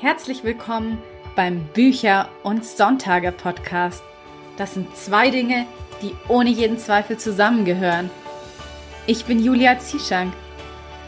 [0.00, 1.02] Herzlich willkommen
[1.34, 4.00] beim Bücher- und Sonntage-Podcast.
[4.56, 5.66] Das sind zwei Dinge,
[6.00, 8.08] die ohne jeden Zweifel zusammengehören.
[9.08, 10.32] Ich bin Julia Zieschank,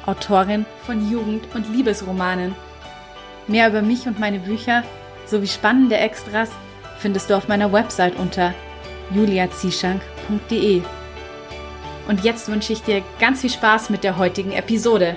[0.06, 2.56] Autorin von Jugend- und Liebesromanen.
[3.46, 4.82] Mehr über mich und meine Bücher
[5.24, 6.50] sowie spannende Extras
[6.98, 8.54] findest du auf meiner Website unter
[9.14, 10.82] juliazieschank.de.
[12.08, 15.16] Und jetzt wünsche ich dir ganz viel Spaß mit der heutigen Episode.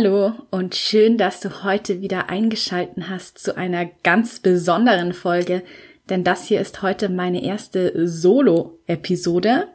[0.00, 5.64] Hallo und schön, dass du heute wieder eingeschalten hast zu einer ganz besonderen Folge,
[6.08, 9.66] denn das hier ist heute meine erste Solo-Episode.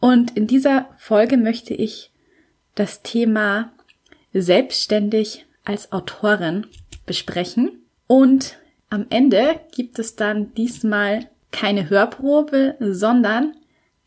[0.00, 2.12] Und in dieser Folge möchte ich
[2.74, 3.74] das Thema
[4.32, 6.66] selbstständig als Autorin
[7.04, 7.82] besprechen.
[8.06, 8.56] Und
[8.88, 13.54] am Ende gibt es dann diesmal keine Hörprobe, sondern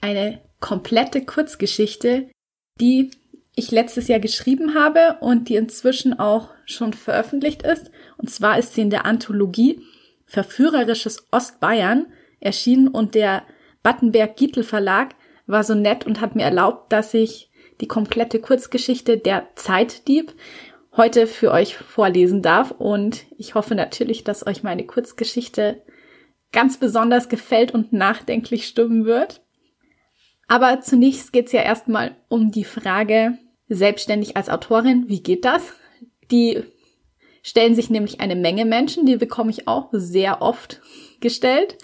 [0.02, 2.32] eine komplette Kurzgeschichte,
[2.80, 3.12] die
[3.56, 7.92] ich letztes Jahr geschrieben habe und die inzwischen auch schon veröffentlicht ist.
[8.18, 9.82] Und zwar ist sie in der Anthologie
[10.26, 12.08] Verführerisches Ostbayern
[12.40, 13.44] erschienen und der
[13.84, 19.48] Battenberg-Gietel Verlag war so nett und hat mir erlaubt, dass ich die komplette Kurzgeschichte Der
[19.56, 20.34] Zeitdieb
[20.96, 22.72] heute für euch vorlesen darf.
[22.72, 25.82] Und ich hoffe natürlich, dass euch meine Kurzgeschichte
[26.52, 29.42] ganz besonders gefällt und nachdenklich stimmen wird.
[30.48, 33.38] Aber zunächst geht es ja erstmal um die Frage,
[33.70, 35.74] selbstständig als Autorin, wie geht das?
[36.32, 36.64] Die
[37.42, 40.82] stellen sich nämlich eine Menge Menschen, die bekomme ich auch sehr oft
[41.20, 41.78] gestellt.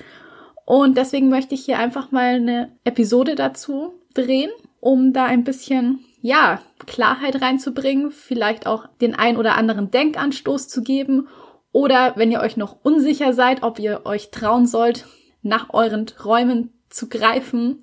[0.65, 5.99] Und deswegen möchte ich hier einfach mal eine Episode dazu drehen, um da ein bisschen,
[6.21, 11.27] ja, Klarheit reinzubringen, vielleicht auch den ein oder anderen Denkanstoß zu geben.
[11.71, 15.05] Oder wenn ihr euch noch unsicher seid, ob ihr euch trauen sollt,
[15.41, 17.81] nach euren Träumen zu greifen,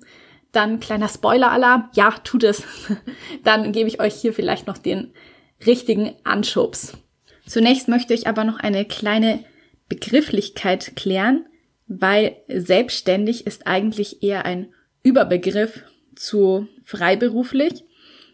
[0.51, 1.89] dann kleiner Spoiler-Alarm.
[1.93, 2.63] Ja, tut es.
[3.43, 5.13] dann gebe ich euch hier vielleicht noch den
[5.65, 6.93] richtigen Anschubs.
[7.45, 9.43] Zunächst möchte ich aber noch eine kleine
[9.89, 11.45] Begrifflichkeit klären,
[11.87, 15.83] weil selbstständig ist eigentlich eher ein Überbegriff
[16.15, 17.85] zu freiberuflich.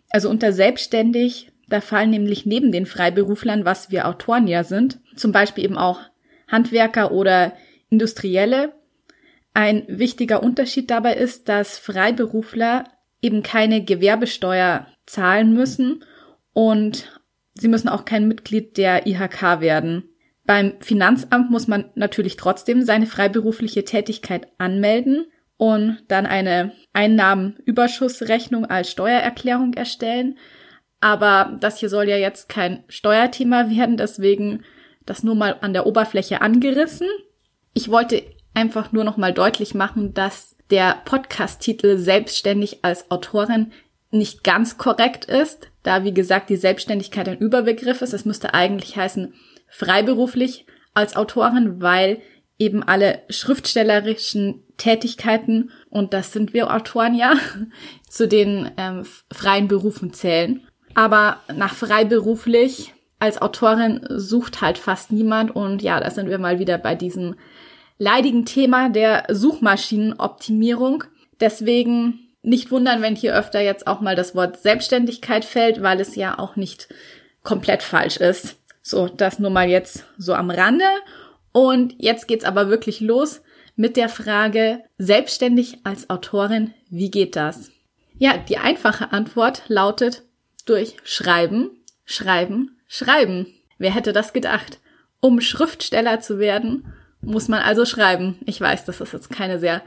[0.09, 5.31] Also unter selbstständig, da fallen nämlich neben den Freiberuflern, was wir Autoren ja sind, zum
[5.31, 6.00] Beispiel eben auch
[6.47, 7.53] Handwerker oder
[7.90, 8.74] Industrielle,
[9.53, 12.86] ein wichtiger Unterschied dabei ist, dass Freiberufler
[13.22, 16.03] eben keine Gewerbesteuer zahlen müssen
[16.53, 17.22] und
[17.53, 20.09] sie müssen auch kein Mitglied der IHK werden.
[20.46, 25.28] Beim Finanzamt muss man natürlich trotzdem seine freiberufliche Tätigkeit anmelden
[25.58, 30.38] und dann eine Einnahmenüberschussrechnung als Steuererklärung erstellen.
[31.00, 34.63] Aber das hier soll ja jetzt kein Steuerthema werden, deswegen
[35.06, 37.08] das nur mal an der Oberfläche angerissen.
[37.74, 43.72] Ich wollte einfach nur noch mal deutlich machen, dass der Podcast-Titel selbstständig als Autorin
[44.12, 48.13] nicht ganz korrekt ist, da wie gesagt die Selbstständigkeit ein Überbegriff ist.
[48.13, 49.34] Es müsste eigentlich heißen
[49.68, 52.22] freiberuflich als Autorin, weil
[52.59, 57.34] eben alle schriftstellerischen Tätigkeiten, und das sind wir Autoren ja,
[58.09, 60.62] zu den ähm, freien Berufen zählen.
[60.94, 66.59] Aber nach freiberuflich als Autorin sucht halt fast niemand und ja, da sind wir mal
[66.59, 67.36] wieder bei diesem
[67.98, 71.04] leidigen Thema der Suchmaschinenoptimierung.
[71.40, 76.16] Deswegen nicht wundern, wenn hier öfter jetzt auch mal das Wort Selbstständigkeit fällt, weil es
[76.16, 76.90] ja auch nicht
[77.44, 78.58] komplett falsch ist.
[78.81, 80.86] So, das nur mal jetzt so am Rande.
[81.54, 83.42] Und jetzt geht's aber wirklich los
[83.76, 87.72] mit der Frage, selbstständig als Autorin, wie geht das?
[88.18, 90.24] Ja, die einfache Antwort lautet
[90.66, 91.72] durch Schreiben,
[92.06, 93.48] Schreiben, Schreiben.
[93.78, 94.80] Wer hätte das gedacht?
[95.20, 98.38] Um Schriftsteller zu werden, muss man also schreiben.
[98.45, 99.81] Ich weiß, das ist jetzt keine sehr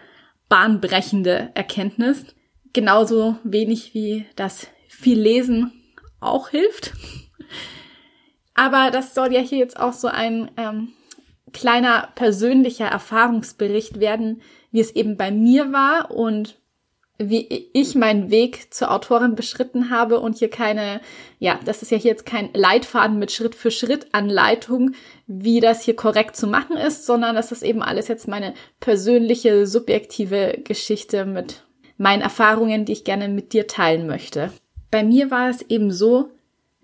[0.48, 2.24] bahnbrechende Erkenntnis.
[2.72, 5.72] Genauso wenig wie das viel Lesen
[6.20, 6.92] auch hilft.
[8.54, 10.92] Aber das soll ja hier jetzt auch so ein ähm,
[11.52, 16.58] kleiner persönlicher Erfahrungsbericht werden, wie es eben bei mir war und
[17.19, 21.00] wie ich meinen Weg zur Autorin beschritten habe und hier keine,
[21.38, 24.93] ja, das ist ja hier jetzt kein Leitfaden mit Schritt für Schritt Anleitung,
[25.26, 29.67] wie das hier korrekt zu machen ist, sondern das ist eben alles jetzt meine persönliche,
[29.67, 31.64] subjektive Geschichte mit
[31.96, 34.52] meinen Erfahrungen, die ich gerne mit dir teilen möchte.
[34.90, 36.31] Bei mir war es eben so,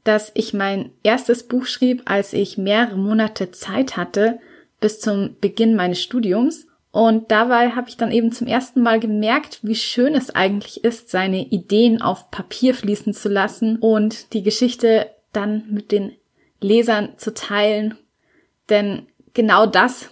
[0.05, 4.41] dass ich mein erstes Buch schrieb, als ich mehrere Monate Zeit hatte
[4.81, 9.61] bis zum Beginn meines Studiums und dabei habe ich dann eben zum ersten Mal gemerkt,
[9.63, 15.11] wie schön es eigentlich ist, seine Ideen auf Papier fließen zu lassen und die Geschichte
[15.33, 16.13] dann mit den
[16.61, 17.97] Lesern zu teilen.
[18.69, 20.11] Denn genau das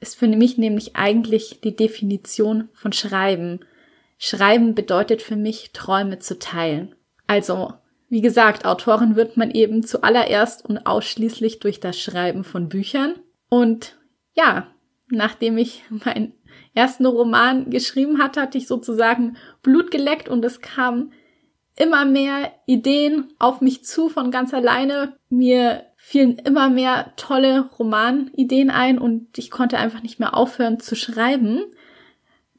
[0.00, 3.60] ist für mich nämlich eigentlich die Definition von Schreiben.
[4.18, 6.96] Schreiben bedeutet für mich, Träume zu teilen.
[7.28, 7.74] Also,
[8.08, 13.14] wie gesagt, Autorin wird man eben zuallererst und ausschließlich durch das Schreiben von Büchern.
[13.48, 13.96] Und
[14.34, 14.66] ja,
[15.10, 16.32] nachdem ich meinen
[16.74, 21.12] ersten Roman geschrieben hatte, hatte ich sozusagen Blut geleckt und es kamen
[21.76, 25.16] immer mehr Ideen auf mich zu von ganz alleine.
[25.30, 30.94] Mir fielen immer mehr tolle Romanideen ein und ich konnte einfach nicht mehr aufhören zu
[30.94, 31.62] schreiben.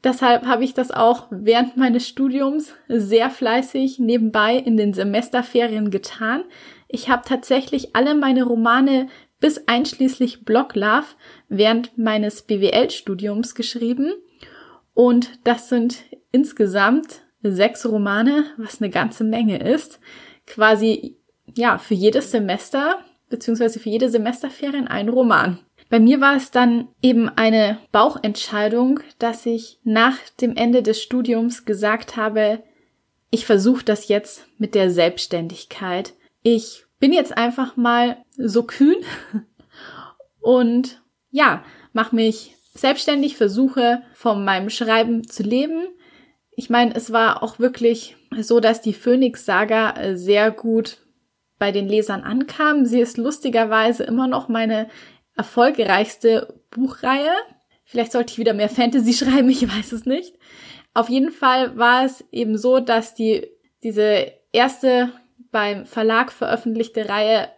[0.04, 6.42] Deshalb habe ich das auch während meines Studiums sehr fleißig nebenbei in den Semesterferien getan.
[6.88, 9.08] Ich habe tatsächlich alle meine Romane
[9.42, 11.04] bis einschließlich Block Love
[11.48, 14.12] während meines BWL-Studiums geschrieben.
[14.94, 19.98] Und das sind insgesamt sechs Romane, was eine ganze Menge ist.
[20.46, 21.16] Quasi,
[21.56, 23.00] ja, für jedes Semester,
[23.30, 25.58] beziehungsweise für jede Semesterferien ein Roman.
[25.90, 31.64] Bei mir war es dann eben eine Bauchentscheidung, dass ich nach dem Ende des Studiums
[31.64, 32.62] gesagt habe,
[33.30, 36.14] ich versuche das jetzt mit der Selbstständigkeit.
[36.42, 38.18] Ich bin jetzt einfach mal
[38.48, 38.96] so kühn
[40.40, 41.00] und
[41.30, 45.88] ja, mache mich selbstständig, versuche von meinem Schreiben zu leben.
[46.54, 50.98] Ich meine, es war auch wirklich so, dass die Phoenix-Saga sehr gut
[51.58, 52.86] bei den Lesern ankam.
[52.86, 54.88] Sie ist lustigerweise immer noch meine
[55.36, 57.32] erfolgreichste Buchreihe.
[57.84, 60.34] Vielleicht sollte ich wieder mehr Fantasy schreiben, ich weiß es nicht.
[60.94, 63.46] Auf jeden Fall war es eben so, dass die,
[63.82, 65.12] diese erste
[65.50, 67.48] beim Verlag veröffentlichte Reihe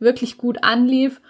[0.00, 1.20] wirklich gut anlief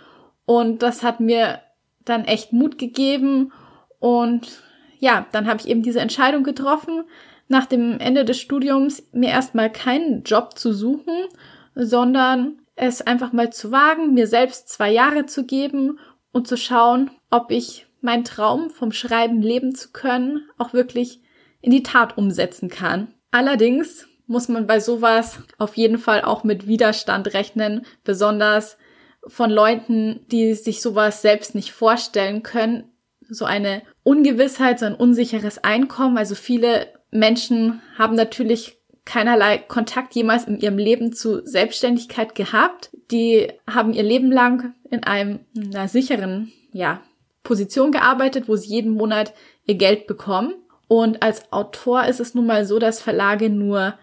[0.46, 1.60] und das hat mir
[2.04, 3.52] dann echt Mut gegeben
[3.98, 4.62] und
[4.98, 7.04] ja, dann habe ich eben diese Entscheidung getroffen,
[7.48, 11.26] nach dem Ende des Studiums mir erstmal keinen Job zu suchen,
[11.74, 15.98] sondern es einfach mal zu wagen, mir selbst zwei Jahre zu geben
[16.32, 21.20] und zu schauen, ob ich meinen Traum vom Schreiben leben zu können auch wirklich
[21.60, 23.14] in die Tat umsetzen kann.
[23.30, 28.78] Allerdings muss man bei sowas auf jeden Fall auch mit Widerstand rechnen, besonders
[29.26, 32.84] von Leuten, die sich sowas selbst nicht vorstellen können.
[33.28, 36.16] So eine Ungewissheit, so ein unsicheres Einkommen.
[36.16, 42.90] Also viele Menschen haben natürlich keinerlei Kontakt jemals in ihrem Leben zu Selbstständigkeit gehabt.
[43.10, 47.02] Die haben ihr Leben lang in einem, einer sicheren, ja,
[47.42, 49.34] Position gearbeitet, wo sie jeden Monat
[49.66, 50.54] ihr Geld bekommen.
[50.86, 53.94] Und als Autor ist es nun mal so, dass Verlage nur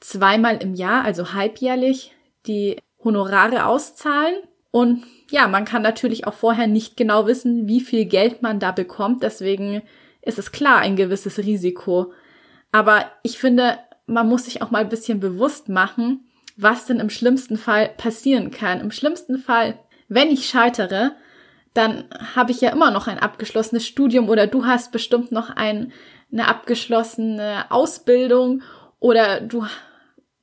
[0.00, 2.12] zweimal im Jahr, also halbjährlich,
[2.46, 4.34] die Honorare auszahlen.
[4.70, 8.72] Und ja, man kann natürlich auch vorher nicht genau wissen, wie viel Geld man da
[8.72, 9.22] bekommt.
[9.22, 9.82] Deswegen
[10.22, 12.12] ist es klar ein gewisses Risiko.
[12.72, 16.24] Aber ich finde, man muss sich auch mal ein bisschen bewusst machen,
[16.56, 18.80] was denn im schlimmsten Fall passieren kann.
[18.80, 21.12] Im schlimmsten Fall, wenn ich scheitere,
[21.74, 22.04] dann
[22.34, 25.92] habe ich ja immer noch ein abgeschlossenes Studium oder du hast bestimmt noch ein,
[26.32, 28.62] eine abgeschlossene Ausbildung
[28.98, 29.64] oder du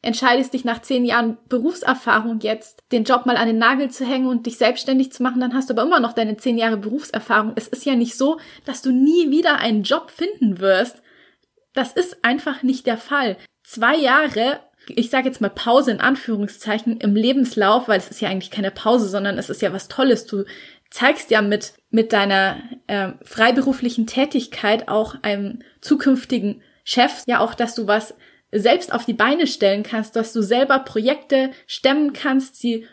[0.07, 4.27] entscheidest dich nach zehn Jahren Berufserfahrung jetzt, den Job mal an den Nagel zu hängen
[4.27, 7.51] und dich selbstständig zu machen, dann hast du aber immer noch deine zehn Jahre Berufserfahrung.
[7.55, 11.01] Es ist ja nicht so, dass du nie wieder einen Job finden wirst.
[11.73, 13.35] Das ist einfach nicht der Fall.
[13.63, 18.29] Zwei Jahre, ich sage jetzt mal Pause in Anführungszeichen im Lebenslauf, weil es ist ja
[18.29, 20.25] eigentlich keine Pause, sondern es ist ja was Tolles.
[20.25, 20.45] Du
[20.89, 27.75] zeigst ja mit mit deiner äh, freiberuflichen Tätigkeit auch einem zukünftigen Chef ja auch, dass
[27.75, 28.15] du was
[28.51, 32.87] selbst auf die Beine stellen kannst, dass du selber Projekte stemmen kannst, sie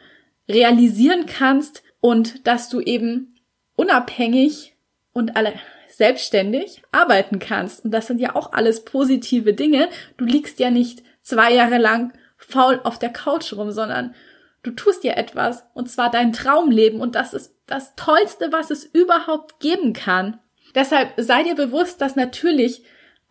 [0.48, 3.34] realisieren kannst und dass du eben
[3.76, 4.74] unabhängig
[5.12, 5.54] und alle
[5.88, 7.84] selbstständig arbeiten kannst.
[7.84, 9.88] Und das sind ja auch alles positive Dinge.
[10.16, 14.14] Du liegst ja nicht zwei Jahre lang faul auf der Couch rum, sondern
[14.62, 18.84] du tust dir etwas und zwar dein Traumleben und das ist das Tollste, was es
[18.84, 20.40] überhaupt geben kann.
[20.74, 22.82] Deshalb sei dir bewusst, dass natürlich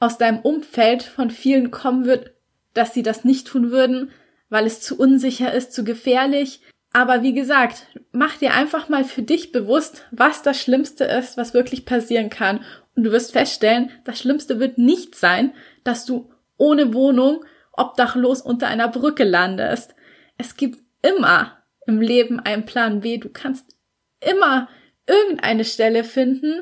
[0.03, 2.33] aus deinem Umfeld von vielen kommen wird,
[2.73, 4.11] dass sie das nicht tun würden,
[4.49, 6.61] weil es zu unsicher ist, zu gefährlich,
[6.93, 11.55] aber wie gesagt, mach dir einfach mal für dich bewusst, was das Schlimmste ist, was
[11.55, 12.63] wirklich passieren kann.
[12.95, 18.67] Und du wirst feststellen, das Schlimmste wird nicht sein, dass du ohne Wohnung obdachlos unter
[18.67, 19.95] einer Brücke landest.
[20.37, 21.57] Es gibt immer
[21.87, 23.17] im Leben einen Plan B.
[23.17, 23.75] Du kannst
[24.19, 24.69] immer
[25.07, 26.61] irgendeine Stelle finden,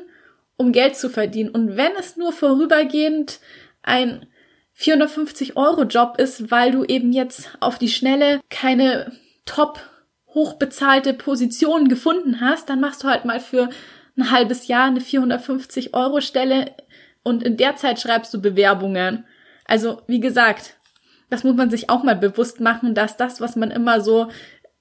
[0.56, 1.50] um Geld zu verdienen.
[1.50, 3.40] Und wenn es nur vorübergehend
[3.82, 4.26] ein
[4.74, 9.12] 450 Euro Job ist, weil du eben jetzt auf die Schnelle keine
[9.44, 9.80] Top
[10.28, 13.68] hochbezahlte Position gefunden hast, dann machst du halt mal für
[14.16, 16.74] ein halbes Jahr eine 450 Euro Stelle
[17.22, 19.24] und in der Zeit schreibst du Bewerbungen.
[19.66, 20.76] Also, wie gesagt,
[21.30, 24.28] das muss man sich auch mal bewusst machen, dass das, was man immer so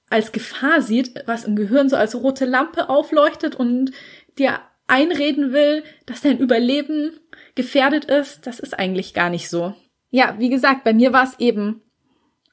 [0.09, 3.91] als Gefahr sieht, was im Gehirn so als rote Lampe aufleuchtet und
[4.37, 4.59] dir
[4.91, 7.13] einreden will, dass dein Überleben
[7.55, 8.45] gefährdet ist.
[8.45, 9.73] Das ist eigentlich gar nicht so.
[10.09, 11.81] Ja, wie gesagt, bei mir war es eben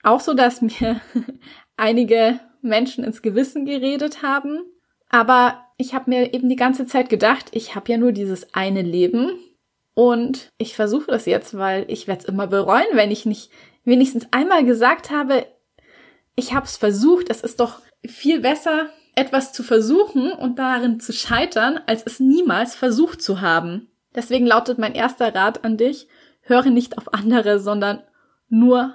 [0.02, 1.00] auch so, dass mir
[1.76, 4.61] einige Menschen ins Gewissen geredet haben.
[5.09, 8.83] Aber ich habe mir eben die ganze Zeit gedacht, ich habe ja nur dieses eine
[8.83, 9.38] Leben
[9.95, 13.50] und ich versuche das jetzt, weil ich werde es immer bereuen, wenn ich nicht
[13.85, 15.47] wenigstens einmal gesagt habe,
[16.37, 21.13] ich habe es versucht, es ist doch viel besser, etwas zu versuchen und darin zu
[21.13, 23.91] scheitern, als es niemals versucht zu haben.
[24.15, 26.09] Deswegen lautet mein erster Rat an dich,
[26.41, 28.03] höre nicht auf andere, sondern
[28.49, 28.95] nur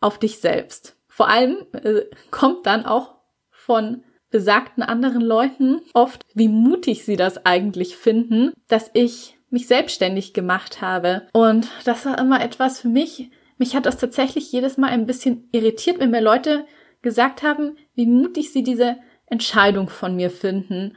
[0.00, 0.96] auf dich selbst.
[1.08, 3.16] Vor allem äh, kommt dann auch
[3.50, 10.32] von besagten anderen Leuten oft, wie mutig sie das eigentlich finden, dass ich mich selbstständig
[10.32, 11.26] gemacht habe.
[11.32, 13.30] Und das war immer etwas für mich.
[13.58, 16.64] Mich hat das tatsächlich jedes Mal ein bisschen irritiert, wenn mir Leute
[17.02, 18.96] gesagt haben, wie mutig sie diese
[19.30, 20.96] Entscheidung von mir finden,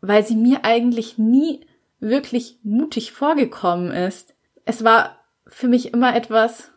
[0.00, 1.60] weil sie mir eigentlich nie
[2.00, 4.34] wirklich mutig vorgekommen ist.
[4.64, 6.72] Es war für mich immer etwas,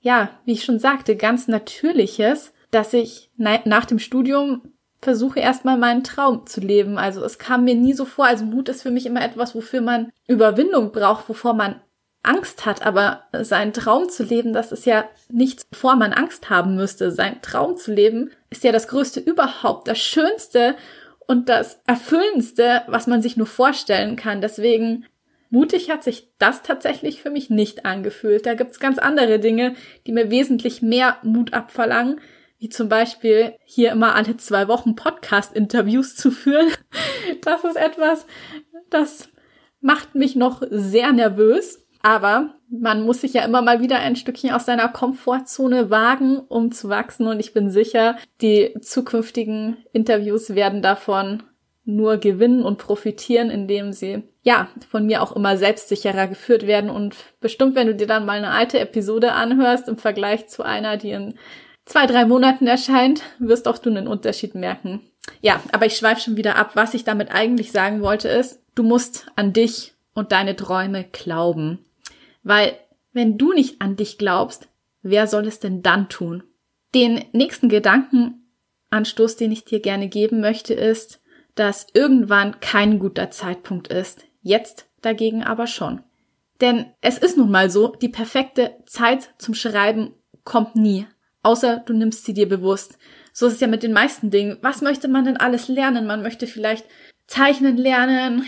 [0.00, 4.62] ja, wie ich schon sagte, ganz Natürliches, dass ich nach dem Studium
[5.00, 6.98] versuche erstmal meinen Traum zu leben.
[6.98, 8.24] Also es kam mir nie so vor.
[8.24, 11.80] Also Mut ist für mich immer etwas, wofür man Überwindung braucht, wovor man
[12.24, 12.84] Angst hat.
[12.84, 17.10] Aber seinen Traum zu leben, das ist ja nichts, wovor man Angst haben müsste.
[17.10, 20.76] Sein Traum zu leben ist ja das Größte überhaupt, das Schönste
[21.26, 24.40] und das Erfüllendste, was man sich nur vorstellen kann.
[24.40, 25.06] Deswegen
[25.50, 28.46] mutig hat sich das tatsächlich für mich nicht angefühlt.
[28.46, 29.74] Da gibt's ganz andere Dinge,
[30.06, 32.20] die mir wesentlich mehr Mut abverlangen
[32.64, 36.70] wie zum Beispiel hier immer alle zwei Wochen Podcast-Interviews zu führen.
[37.40, 38.26] Das ist etwas,
[38.88, 39.28] das
[39.80, 41.83] macht mich noch sehr nervös.
[42.04, 46.70] Aber man muss sich ja immer mal wieder ein Stückchen aus seiner Komfortzone wagen, um
[46.70, 47.26] zu wachsen.
[47.26, 51.44] Und ich bin sicher, die zukünftigen Interviews werden davon
[51.86, 56.90] nur gewinnen und profitieren, indem sie ja von mir auch immer selbstsicherer geführt werden.
[56.90, 60.98] Und bestimmt, wenn du dir dann mal eine alte Episode anhörst im Vergleich zu einer,
[60.98, 61.38] die in
[61.86, 65.00] zwei, drei Monaten erscheint, wirst auch du einen Unterschied merken.
[65.40, 66.72] Ja, aber ich schweife schon wieder ab.
[66.74, 71.83] Was ich damit eigentlich sagen wollte ist, du musst an dich und deine Träume glauben.
[72.44, 72.78] Weil
[73.12, 74.68] wenn du nicht an dich glaubst,
[75.02, 76.44] wer soll es denn dann tun?
[76.94, 81.20] Den nächsten Gedankenanstoß, den ich dir gerne geben möchte, ist,
[81.56, 84.26] dass irgendwann kein guter Zeitpunkt ist.
[84.42, 86.02] Jetzt dagegen aber schon.
[86.60, 91.06] Denn es ist nun mal so, die perfekte Zeit zum Schreiben kommt nie.
[91.42, 92.98] Außer du nimmst sie dir bewusst.
[93.32, 94.58] So ist es ja mit den meisten Dingen.
[94.62, 96.06] Was möchte man denn alles lernen?
[96.06, 96.86] Man möchte vielleicht
[97.26, 98.44] zeichnen lernen,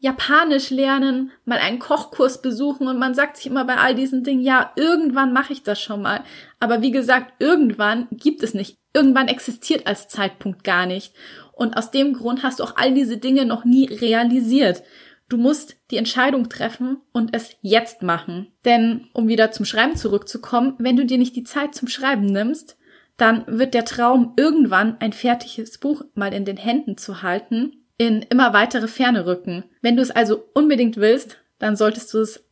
[0.00, 4.42] Japanisch lernen, mal einen Kochkurs besuchen und man sagt sich immer bei all diesen Dingen,
[4.42, 6.22] ja, irgendwann mache ich das schon mal.
[6.60, 8.76] Aber wie gesagt, irgendwann gibt es nicht.
[8.94, 11.14] Irgendwann existiert als Zeitpunkt gar nicht.
[11.52, 14.84] Und aus dem Grund hast du auch all diese Dinge noch nie realisiert.
[15.28, 18.52] Du musst die Entscheidung treffen und es jetzt machen.
[18.64, 22.78] Denn, um wieder zum Schreiben zurückzukommen, wenn du dir nicht die Zeit zum Schreiben nimmst,
[23.16, 28.22] dann wird der Traum irgendwann ein fertiges Buch mal in den Händen zu halten, in
[28.22, 29.64] immer weitere Ferne rücken.
[29.82, 32.44] Wenn du es also unbedingt willst, dann solltest du es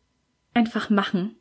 [0.53, 1.37] einfach machen.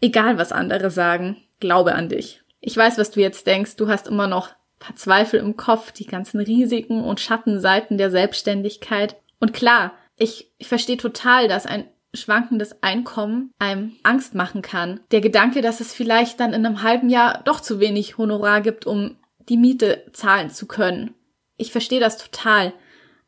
[0.00, 2.42] Egal was andere sagen, glaube an dich.
[2.60, 4.50] Ich weiß, was du jetzt denkst, du hast immer noch
[4.82, 9.16] paar Zweifel im Kopf, die ganzen Risiken und Schattenseiten der Selbstständigkeit.
[9.38, 15.00] Und klar, ich, ich verstehe total, dass ein schwankendes Einkommen einem Angst machen kann.
[15.12, 18.86] Der Gedanke, dass es vielleicht dann in einem halben Jahr doch zu wenig Honorar gibt,
[18.86, 19.16] um
[19.48, 21.14] die Miete zahlen zu können.
[21.56, 22.72] Ich verstehe das total.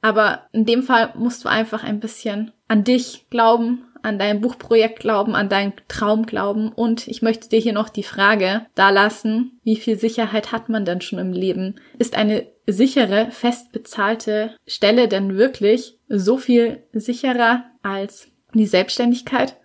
[0.05, 5.01] Aber in dem Fall musst du einfach ein bisschen an dich glauben, an dein Buchprojekt
[5.01, 6.69] glauben, an deinen Traum glauben.
[6.69, 10.85] Und ich möchte dir hier noch die Frage da lassen, wie viel Sicherheit hat man
[10.85, 11.77] denn schon im Leben?
[11.99, 19.57] Ist eine sichere, fest bezahlte Stelle denn wirklich so viel sicherer als die Selbstständigkeit?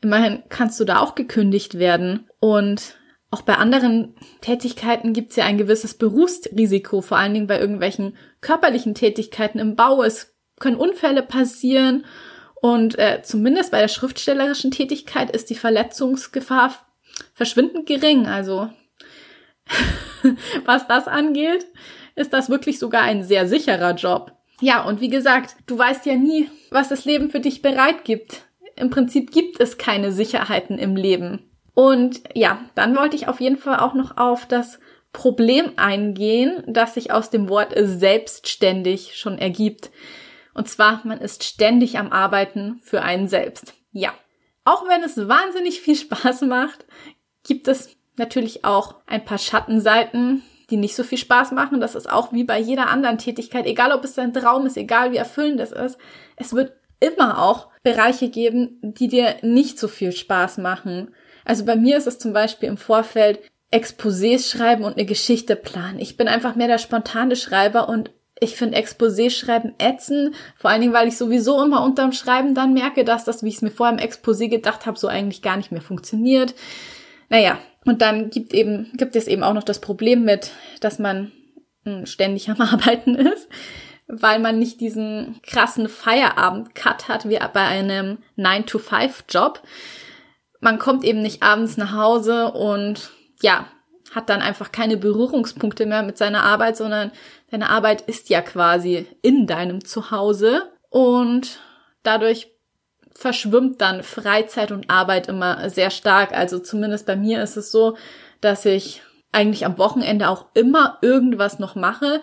[0.00, 2.28] Immerhin kannst du da auch gekündigt werden.
[2.40, 2.96] Und
[3.34, 8.16] auch bei anderen Tätigkeiten gibt es ja ein gewisses Berufsrisiko, vor allen Dingen bei irgendwelchen
[8.40, 10.04] körperlichen Tätigkeiten im Bau.
[10.04, 12.04] Es können Unfälle passieren
[12.54, 16.74] und äh, zumindest bei der schriftstellerischen Tätigkeit ist die Verletzungsgefahr
[17.32, 18.28] verschwindend gering.
[18.28, 18.70] Also
[20.64, 21.66] was das angeht,
[22.14, 24.30] ist das wirklich sogar ein sehr sicherer Job.
[24.60, 28.46] Ja, und wie gesagt, du weißt ja nie, was das Leben für dich bereit gibt.
[28.76, 31.50] Im Prinzip gibt es keine Sicherheiten im Leben.
[31.74, 34.78] Und ja, dann wollte ich auf jeden Fall auch noch auf das
[35.12, 39.90] Problem eingehen, das sich aus dem Wort selbstständig schon ergibt.
[40.54, 43.74] Und zwar, man ist ständig am Arbeiten für einen selbst.
[43.92, 44.12] Ja.
[44.64, 46.86] Auch wenn es wahnsinnig viel Spaß macht,
[47.46, 51.80] gibt es natürlich auch ein paar Schattenseiten, die nicht so viel Spaß machen.
[51.80, 55.12] Das ist auch wie bei jeder anderen Tätigkeit, egal ob es dein Traum ist, egal
[55.12, 55.98] wie erfüllend es ist.
[56.36, 61.14] Es wird immer auch Bereiche geben, die dir nicht so viel Spaß machen.
[61.44, 65.98] Also bei mir ist es zum Beispiel im Vorfeld Exposés schreiben und eine Geschichte planen.
[65.98, 68.10] Ich bin einfach mehr der spontane Schreiber und
[68.40, 72.74] ich finde Exposé schreiben ätzend, vor allen Dingen, weil ich sowieso immer unterm Schreiben dann
[72.74, 75.56] merke, dass das, wie ich es mir vorher im Exposé gedacht habe, so eigentlich gar
[75.56, 76.54] nicht mehr funktioniert.
[77.28, 81.32] Naja, und dann gibt eben, gibt es eben auch noch das Problem mit, dass man
[81.84, 83.48] hm, ständig am Arbeiten ist,
[84.06, 89.62] weil man nicht diesen krassen Feierabend-Cut hat wie bei einem 9-to-5-Job.
[90.64, 93.10] Man kommt eben nicht abends nach Hause und
[93.42, 93.66] ja,
[94.14, 97.12] hat dann einfach keine Berührungspunkte mehr mit seiner Arbeit, sondern
[97.50, 101.60] deine Arbeit ist ja quasi in deinem Zuhause und
[102.02, 102.50] dadurch
[103.14, 106.32] verschwimmt dann Freizeit und Arbeit immer sehr stark.
[106.32, 107.98] Also zumindest bei mir ist es so,
[108.40, 109.02] dass ich
[109.32, 112.22] eigentlich am Wochenende auch immer irgendwas noch mache.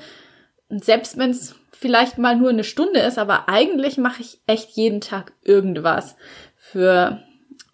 [0.67, 4.99] Selbst wenn es vielleicht mal nur eine Stunde ist, aber eigentlich mache ich echt jeden
[4.99, 6.15] Tag irgendwas
[6.55, 7.21] für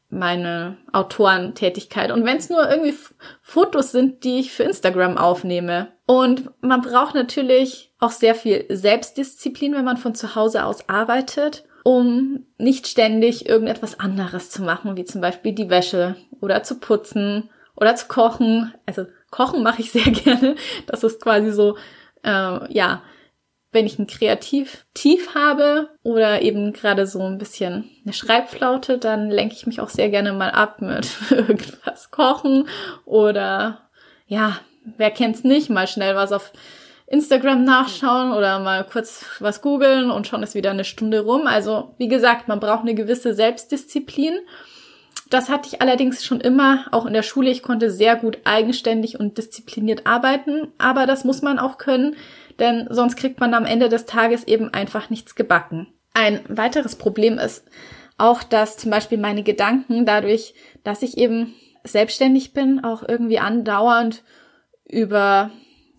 [0.09, 2.11] meine Autorentätigkeit.
[2.11, 2.95] Und wenn es nur irgendwie
[3.41, 5.89] Fotos sind, die ich für Instagram aufnehme.
[6.05, 11.65] Und man braucht natürlich auch sehr viel Selbstdisziplin, wenn man von zu Hause aus arbeitet,
[11.83, 17.49] um nicht ständig irgendetwas anderes zu machen, wie zum Beispiel die Wäsche oder zu putzen
[17.75, 18.73] oder zu kochen.
[18.85, 20.55] Also kochen mache ich sehr gerne.
[20.85, 21.77] Das ist quasi so,
[22.23, 23.01] äh, ja,
[23.71, 29.55] wenn ich ein Kreativ-Tief habe oder eben gerade so ein bisschen eine Schreibflaute, dann lenke
[29.55, 32.67] ich mich auch sehr gerne mal ab mit irgendwas kochen
[33.05, 33.89] oder
[34.27, 34.59] ja,
[34.97, 36.53] wer kennt's nicht, mal schnell was auf
[37.07, 41.47] Instagram nachschauen oder mal kurz was googeln und schon ist wieder eine Stunde rum.
[41.47, 44.39] Also, wie gesagt, man braucht eine gewisse Selbstdisziplin.
[45.29, 47.49] Das hatte ich allerdings schon immer, auch in der Schule.
[47.49, 52.15] Ich konnte sehr gut eigenständig und diszipliniert arbeiten, aber das muss man auch können,
[52.59, 55.87] denn sonst kriegt man am Ende des Tages eben einfach nichts gebacken.
[56.13, 57.65] Ein weiteres Problem ist
[58.17, 64.23] auch, dass zum Beispiel meine Gedanken dadurch, dass ich eben selbstständig bin, auch irgendwie andauernd
[64.85, 65.51] über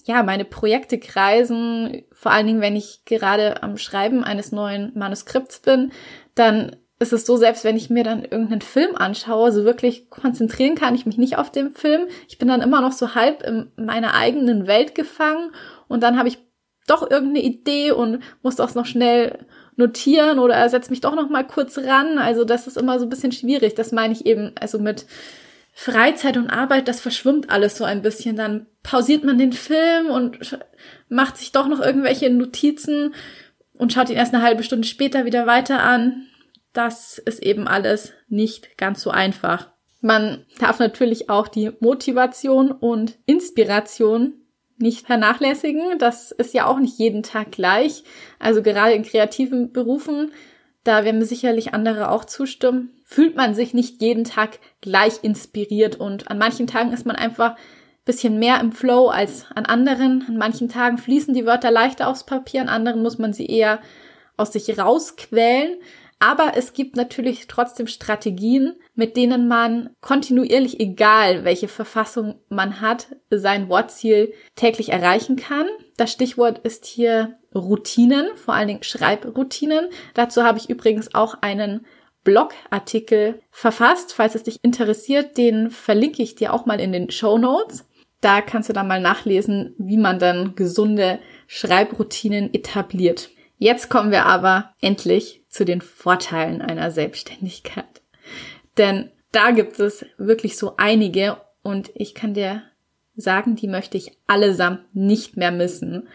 [0.05, 5.61] ja, meine Projekte kreisen, vor allen Dingen, wenn ich gerade am Schreiben eines neuen Manuskripts
[5.61, 5.93] bin,
[6.35, 10.75] dann ist es so, selbst wenn ich mir dann irgendeinen Film anschaue, so wirklich konzentrieren
[10.75, 12.09] kann ich mich nicht auf den Film.
[12.27, 15.53] Ich bin dann immer noch so halb in meiner eigenen Welt gefangen
[15.87, 16.39] und dann habe ich
[16.91, 19.47] doch irgendeine Idee und muss das noch schnell
[19.77, 22.19] notieren oder setze mich doch noch mal kurz ran.
[22.19, 23.75] Also das ist immer so ein bisschen schwierig.
[23.75, 25.07] Das meine ich eben, also mit
[25.73, 28.35] Freizeit und Arbeit, das verschwimmt alles so ein bisschen.
[28.35, 30.59] Dann pausiert man den Film und
[31.09, 33.15] macht sich doch noch irgendwelche Notizen
[33.75, 36.27] und schaut ihn erst eine halbe Stunde später wieder weiter an.
[36.73, 39.71] Das ist eben alles nicht ganz so einfach.
[40.01, 44.35] Man darf natürlich auch die Motivation und Inspiration
[44.79, 45.99] nicht vernachlässigen.
[45.99, 48.05] Das ist ja auch nicht jeden Tag gleich.
[48.39, 50.33] Also gerade in kreativen Berufen,
[50.85, 55.97] da werden mir sicherlich andere auch zustimmen, fühlt man sich nicht jeden Tag gleich inspiriert
[55.97, 57.57] und an manchen Tagen ist man einfach
[58.09, 60.25] bisschen mehr im Flow als an anderen.
[60.27, 63.81] An manchen Tagen fließen die Wörter leichter aufs Papier, an anderen muss man sie eher
[64.39, 65.77] aus sich rausquälen.
[66.21, 73.17] Aber es gibt natürlich trotzdem Strategien, mit denen man kontinuierlich, egal welche Verfassung man hat,
[73.31, 75.67] sein Wortziel täglich erreichen kann.
[75.97, 79.89] Das Stichwort ist hier Routinen, vor allen Dingen Schreibroutinen.
[80.15, 81.87] Dazu habe ich übrigens auch einen
[82.25, 84.13] Blogartikel verfasst.
[84.13, 87.87] Falls es dich interessiert, den verlinke ich dir auch mal in den Show Notes.
[88.21, 93.31] Da kannst du dann mal nachlesen, wie man dann gesunde Schreibroutinen etabliert.
[93.57, 98.03] Jetzt kommen wir aber endlich zu den Vorteilen einer Selbstständigkeit.
[98.77, 102.63] Denn da gibt es wirklich so einige und ich kann dir
[103.17, 106.09] sagen, die möchte ich allesamt nicht mehr missen.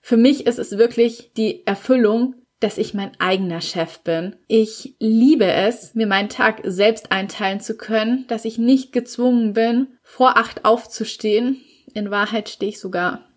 [0.00, 4.36] Für mich ist es wirklich die Erfüllung, dass ich mein eigener Chef bin.
[4.46, 9.88] Ich liebe es, mir meinen Tag selbst einteilen zu können, dass ich nicht gezwungen bin,
[10.02, 11.60] vor acht aufzustehen.
[11.92, 13.28] In Wahrheit stehe ich sogar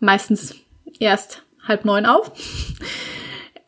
[0.00, 0.56] meistens
[0.98, 2.32] erst halb neun auf.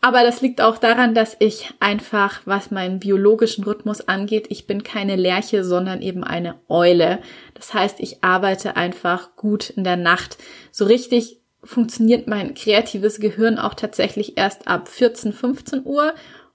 [0.00, 4.84] Aber das liegt auch daran, dass ich einfach, was meinen biologischen Rhythmus angeht, ich bin
[4.84, 7.18] keine Lerche, sondern eben eine Eule.
[7.54, 10.38] Das heißt, ich arbeite einfach gut in der Nacht.
[10.70, 16.14] So richtig funktioniert mein kreatives Gehirn auch tatsächlich erst ab 14, 15 Uhr.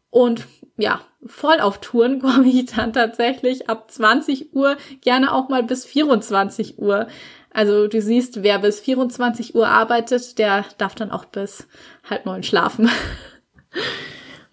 [0.10, 5.64] Und ja, voll auf Touren komme ich dann tatsächlich ab 20 Uhr, gerne auch mal
[5.64, 7.08] bis 24 Uhr.
[7.52, 11.68] Also du siehst, wer bis 24 Uhr arbeitet, der darf dann auch bis
[12.10, 12.90] halb neun schlafen.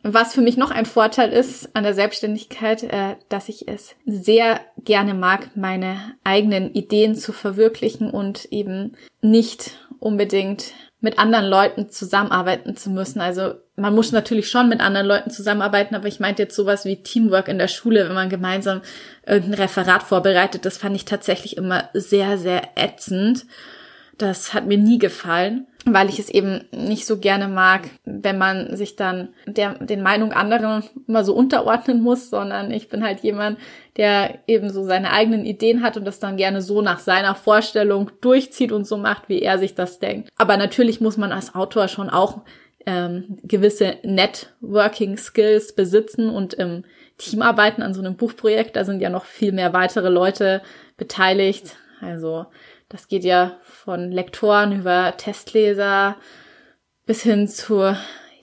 [0.03, 4.61] Was für mich noch ein Vorteil ist an der Selbstständigkeit, äh, dass ich es sehr
[4.83, 12.77] gerne mag, meine eigenen Ideen zu verwirklichen und eben nicht unbedingt mit anderen Leuten zusammenarbeiten
[12.77, 13.21] zu müssen.
[13.21, 17.03] Also man muss natürlich schon mit anderen Leuten zusammenarbeiten, aber ich meinte jetzt sowas wie
[17.03, 18.83] Teamwork in der Schule, wenn man gemeinsam
[19.27, 23.47] irgendein Referat vorbereitet, das fand ich tatsächlich immer sehr, sehr ätzend.
[24.19, 28.77] Das hat mir nie gefallen, weil ich es eben nicht so gerne mag, wenn man
[28.77, 33.59] sich dann der, den Meinung anderen immer so unterordnen muss, sondern ich bin halt jemand,
[33.97, 38.11] der eben so seine eigenen Ideen hat und das dann gerne so nach seiner Vorstellung
[38.21, 40.29] durchzieht und so macht, wie er sich das denkt.
[40.37, 42.43] Aber natürlich muss man als Autor schon auch
[42.87, 46.85] ähm, gewisse Networking Skills besitzen und im
[47.19, 48.77] Team arbeiten an so einem Buchprojekt.
[48.77, 50.63] Da sind ja noch viel mehr weitere Leute
[50.97, 51.77] beteiligt.
[52.01, 52.47] Also
[52.89, 56.17] das geht ja von Lektoren über Testleser
[57.07, 57.97] bis hin zu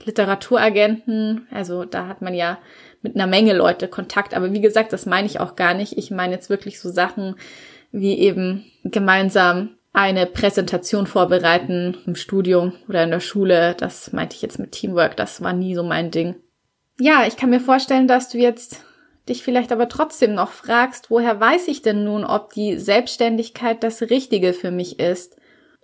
[0.03, 1.47] Literaturagenten.
[1.51, 2.57] Also da hat man ja
[3.03, 4.33] mit einer Menge Leute Kontakt.
[4.33, 5.97] Aber wie gesagt, das meine ich auch gar nicht.
[5.97, 7.35] Ich meine jetzt wirklich so Sachen
[7.91, 13.75] wie eben gemeinsam eine Präsentation vorbereiten im Studium oder in der Schule.
[13.77, 15.17] Das meinte ich jetzt mit Teamwork.
[15.17, 16.35] Das war nie so mein Ding.
[16.99, 18.83] Ja, ich kann mir vorstellen, dass du jetzt
[19.29, 24.01] dich vielleicht aber trotzdem noch fragst, woher weiß ich denn nun, ob die Selbstständigkeit das
[24.01, 25.37] Richtige für mich ist?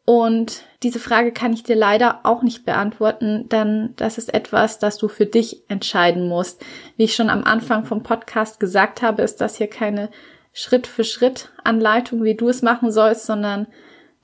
[0.06, 4.97] Und diese Frage kann ich dir leider auch nicht beantworten, denn das ist etwas, das
[4.97, 6.63] du für dich entscheiden musst.
[6.97, 10.10] Wie ich schon am Anfang vom Podcast gesagt habe, ist das hier keine
[10.51, 13.67] Schritt für Schritt Anleitung, wie du es machen sollst, sondern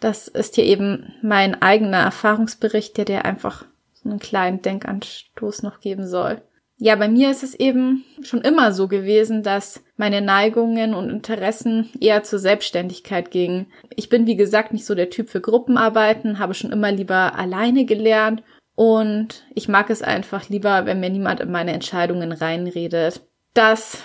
[0.01, 5.79] das ist hier eben mein eigener Erfahrungsbericht, der dir einfach so einen kleinen Denkanstoß noch
[5.79, 6.41] geben soll.
[6.81, 11.89] Ja, bei mir ist es eben schon immer so gewesen, dass meine Neigungen und Interessen
[11.99, 13.67] eher zur Selbstständigkeit gingen.
[13.97, 17.83] Ich bin, wie gesagt, nicht so der Typ für Gruppenarbeiten, habe schon immer lieber alleine
[17.83, 18.43] gelernt
[18.75, 23.21] und ich mag es einfach lieber, wenn mir niemand in meine Entscheidungen reinredet.
[23.53, 24.01] Das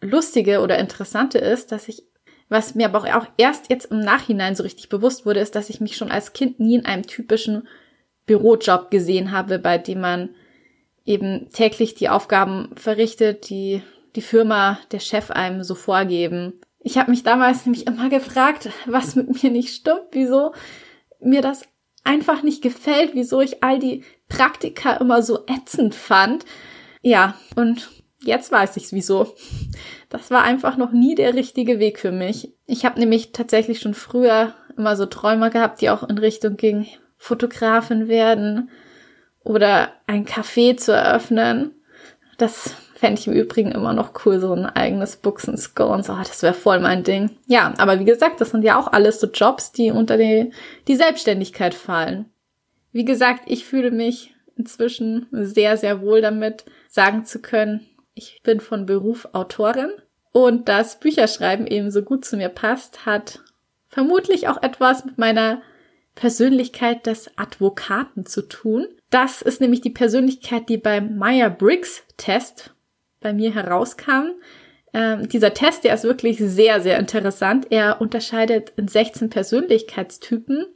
[0.00, 2.02] Lustige oder Interessante ist, dass ich,
[2.48, 5.80] was mir aber auch erst jetzt im Nachhinein so richtig bewusst wurde, ist, dass ich
[5.80, 7.68] mich schon als Kind nie in einem typischen
[8.26, 10.30] Bürojob gesehen habe, bei dem man
[11.04, 13.82] eben täglich die Aufgaben verrichtet, die
[14.16, 16.60] die Firma, der Chef einem so vorgeben.
[16.80, 20.52] Ich habe mich damals nämlich immer gefragt, was mit mir nicht stimmt, wieso
[21.20, 21.62] mir das
[22.02, 26.44] einfach nicht gefällt, wieso ich all die Praktika immer so ätzend fand.
[27.02, 27.90] Ja, und
[28.24, 29.34] jetzt weiß ich's wieso.
[30.08, 32.52] Das war einfach noch nie der richtige Weg für mich.
[32.66, 36.86] Ich habe nämlich tatsächlich schon früher immer so Träume gehabt, die auch in Richtung ging
[37.16, 38.70] Fotografin werden
[39.42, 41.72] oder ein Café zu eröffnen.
[42.38, 46.10] Das fände ich im Übrigen immer noch cool, so ein eigenes Books and Scones.
[46.10, 47.30] Oh, das wäre voll mein Ding.
[47.46, 50.52] Ja, aber wie gesagt, das sind ja auch alles so Jobs, die unter die,
[50.86, 52.26] die Selbstständigkeit fallen.
[52.92, 58.60] Wie gesagt, ich fühle mich inzwischen sehr, sehr wohl damit, sagen zu können, ich bin
[58.60, 59.90] von Beruf Autorin
[60.32, 63.40] und dass Bücherschreiben eben so gut zu mir passt, hat
[63.88, 65.62] vermutlich auch etwas mit meiner
[66.14, 68.86] Persönlichkeit des Advokaten zu tun.
[69.10, 72.74] Das ist nämlich die Persönlichkeit, die beim Meyer-Briggs-Test
[73.20, 74.30] bei mir herauskam.
[74.92, 77.66] Ähm, dieser Test, der ist wirklich sehr, sehr interessant.
[77.70, 80.66] Er unterscheidet in 16 Persönlichkeitstypen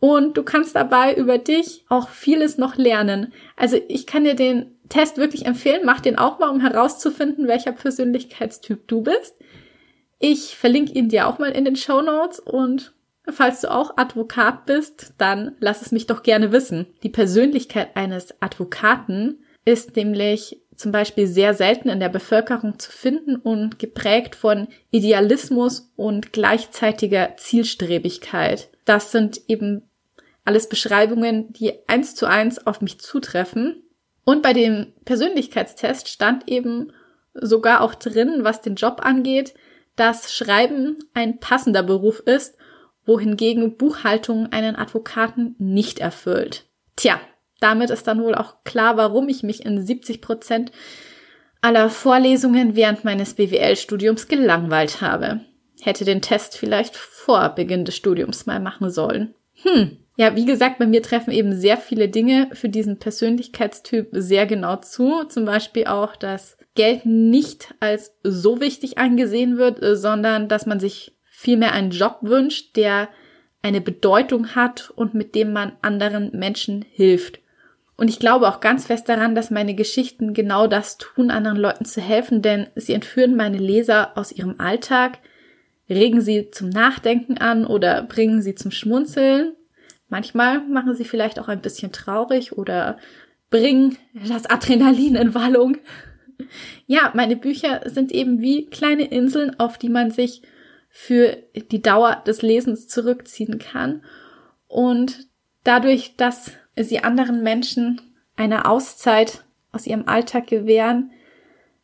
[0.00, 3.32] und du kannst dabei über dich auch vieles noch lernen.
[3.56, 5.82] Also ich kann dir den Test wirklich empfehlen.
[5.84, 9.36] Mach den auch mal, um herauszufinden, welcher Persönlichkeitstyp du bist.
[10.18, 12.92] Ich verlinke ihn dir auch mal in den Show Notes und
[13.28, 16.86] Falls du auch Advokat bist, dann lass es mich doch gerne wissen.
[17.02, 23.36] Die Persönlichkeit eines Advokaten ist nämlich zum Beispiel sehr selten in der Bevölkerung zu finden
[23.36, 28.70] und geprägt von Idealismus und gleichzeitiger Zielstrebigkeit.
[28.84, 29.82] Das sind eben
[30.44, 33.84] alles Beschreibungen, die eins zu eins auf mich zutreffen.
[34.24, 36.92] Und bei dem Persönlichkeitstest stand eben
[37.34, 39.54] sogar auch drin, was den Job angeht,
[39.94, 42.56] dass Schreiben ein passender Beruf ist
[43.04, 46.66] wohingegen Buchhaltung einen Advokaten nicht erfüllt.
[46.96, 47.20] Tja,
[47.60, 50.72] damit ist dann wohl auch klar, warum ich mich in 70 Prozent
[51.60, 55.40] aller Vorlesungen während meines BWL-Studiums gelangweilt habe.
[55.80, 59.34] Hätte den Test vielleicht vor Beginn des Studiums mal machen sollen.
[59.62, 59.98] Hm.
[60.16, 64.76] Ja, wie gesagt, bei mir treffen eben sehr viele Dinge für diesen Persönlichkeitstyp sehr genau
[64.76, 65.24] zu.
[65.24, 71.16] Zum Beispiel auch, dass Geld nicht als so wichtig angesehen wird, sondern dass man sich
[71.42, 73.08] vielmehr einen Job wünscht, der
[73.62, 77.40] eine Bedeutung hat und mit dem man anderen Menschen hilft.
[77.96, 81.84] Und ich glaube auch ganz fest daran, dass meine Geschichten genau das tun, anderen Leuten
[81.84, 85.18] zu helfen, denn sie entführen meine Leser aus ihrem Alltag,
[85.90, 89.52] regen sie zum Nachdenken an oder bringen sie zum Schmunzeln.
[90.08, 92.98] Manchmal machen sie vielleicht auch ein bisschen traurig oder
[93.50, 95.76] bringen das Adrenalin in Wallung.
[96.86, 100.42] Ja, meine Bücher sind eben wie kleine Inseln, auf die man sich
[100.94, 104.04] für die Dauer des Lesens zurückziehen kann.
[104.68, 105.26] Und
[105.64, 108.00] dadurch, dass sie anderen Menschen
[108.36, 111.10] eine Auszeit aus ihrem Alltag gewähren,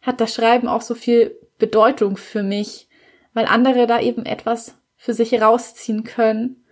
[0.02, 2.86] hat das Schreiben auch so viel Bedeutung für mich,
[3.32, 6.64] weil andere da eben etwas für sich rausziehen können.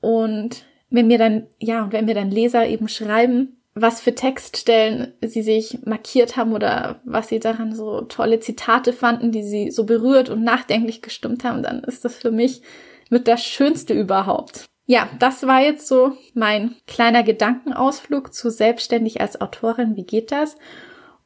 [0.00, 5.12] Und wenn mir dann, ja, und wenn mir dann Leser eben schreiben, was für Textstellen
[5.20, 9.84] sie sich markiert haben oder was sie daran so tolle Zitate fanden, die sie so
[9.84, 12.62] berührt und nachdenklich gestimmt haben, dann ist das für mich
[13.10, 14.66] mit das Schönste überhaupt.
[14.86, 19.96] Ja, das war jetzt so mein kleiner Gedankenausflug zu selbstständig als Autorin.
[19.96, 20.56] Wie geht das?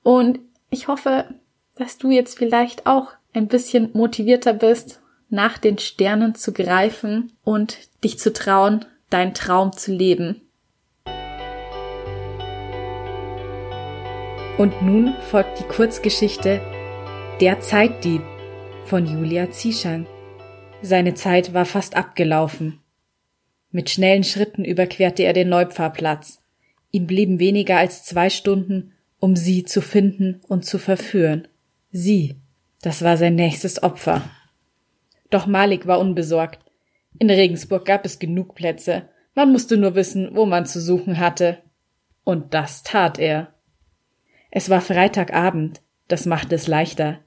[0.02, 1.26] Und ich hoffe,
[1.76, 7.78] dass du jetzt vielleicht auch ein bisschen motivierter bist, nach den Sternen zu greifen und
[8.04, 10.41] dich zu trauen, deinen Traum zu leben.
[14.62, 16.60] Und nun folgt die Kurzgeschichte
[17.40, 18.22] Der Zeitdieb
[18.84, 20.06] von Julia Zieschang.
[20.82, 22.78] Seine Zeit war fast abgelaufen.
[23.72, 26.44] Mit schnellen Schritten überquerte er den Neupfarrplatz.
[26.92, 31.48] Ihm blieben weniger als zwei Stunden, um sie zu finden und zu verführen.
[31.90, 32.36] Sie,
[32.82, 34.22] das war sein nächstes Opfer.
[35.30, 36.60] Doch Malik war unbesorgt.
[37.18, 39.08] In Regensburg gab es genug Plätze.
[39.34, 41.58] Man musste nur wissen, wo man zu suchen hatte.
[42.22, 43.51] Und das tat er.
[44.54, 47.20] Es war Freitagabend, das machte es leichter.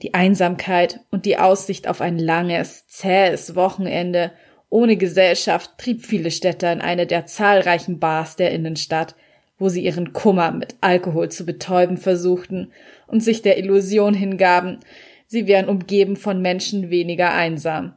[0.00, 4.30] Die Einsamkeit und die Aussicht auf ein langes, zähes Wochenende
[4.70, 9.16] ohne Gesellschaft trieb viele Städter in eine der zahlreichen Bars der Innenstadt,
[9.58, 12.70] wo sie ihren Kummer mit Alkohol zu betäuben versuchten
[13.08, 14.78] und sich der Illusion hingaben,
[15.26, 17.94] sie wären umgeben von Menschen weniger einsam.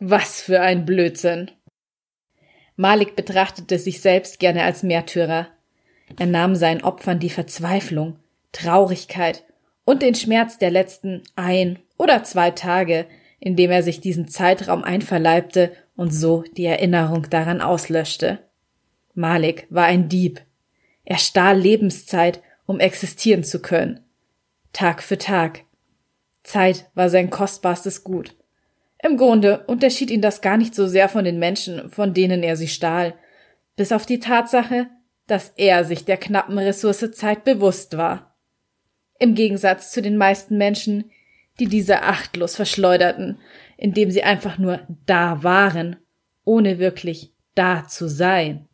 [0.00, 1.50] Was für ein Blödsinn.
[2.76, 5.48] Malik betrachtete sich selbst gerne als Märtyrer.
[6.18, 8.16] Er nahm seinen Opfern die Verzweiflung,
[8.52, 9.44] Traurigkeit
[9.84, 13.06] und den Schmerz der letzten ein oder zwei Tage,
[13.40, 18.38] indem er sich diesen Zeitraum einverleibte und so die Erinnerung daran auslöschte.
[19.14, 20.40] Malik war ein Dieb.
[21.04, 24.00] Er stahl Lebenszeit, um existieren zu können.
[24.72, 25.64] Tag für Tag.
[26.44, 28.34] Zeit war sein kostbarstes Gut.
[29.02, 32.56] Im Grunde unterschied ihn das gar nicht so sehr von den Menschen, von denen er
[32.56, 33.14] sie stahl,
[33.76, 34.86] bis auf die Tatsache,
[35.32, 38.36] dass er sich der knappen Ressource Zeit bewusst war.
[39.18, 41.10] Im Gegensatz zu den meisten Menschen,
[41.58, 43.38] die diese achtlos verschleuderten,
[43.78, 45.96] indem sie einfach nur da waren,
[46.44, 48.68] ohne wirklich da zu sein.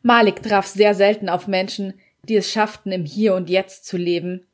[0.00, 4.46] Malik traf sehr selten auf Menschen, die es schafften, im Hier und Jetzt zu leben.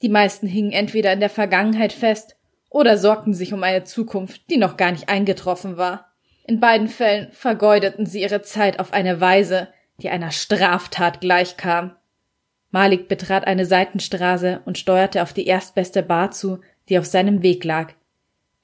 [0.00, 2.38] Die meisten hingen entweder in der Vergangenheit fest
[2.70, 6.14] oder sorgten sich um eine Zukunft, die noch gar nicht eingetroffen war.
[6.46, 9.68] In beiden Fällen vergeudeten sie ihre Zeit auf eine Weise,
[10.02, 11.96] die einer Straftat gleichkam.
[12.70, 17.64] Malik betrat eine Seitenstraße und steuerte auf die erstbeste Bar zu, die auf seinem Weg
[17.64, 17.94] lag.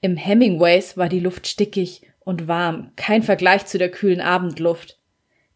[0.01, 4.99] Im Hemingways war die Luft stickig und warm, kein Vergleich zu der kühlen Abendluft.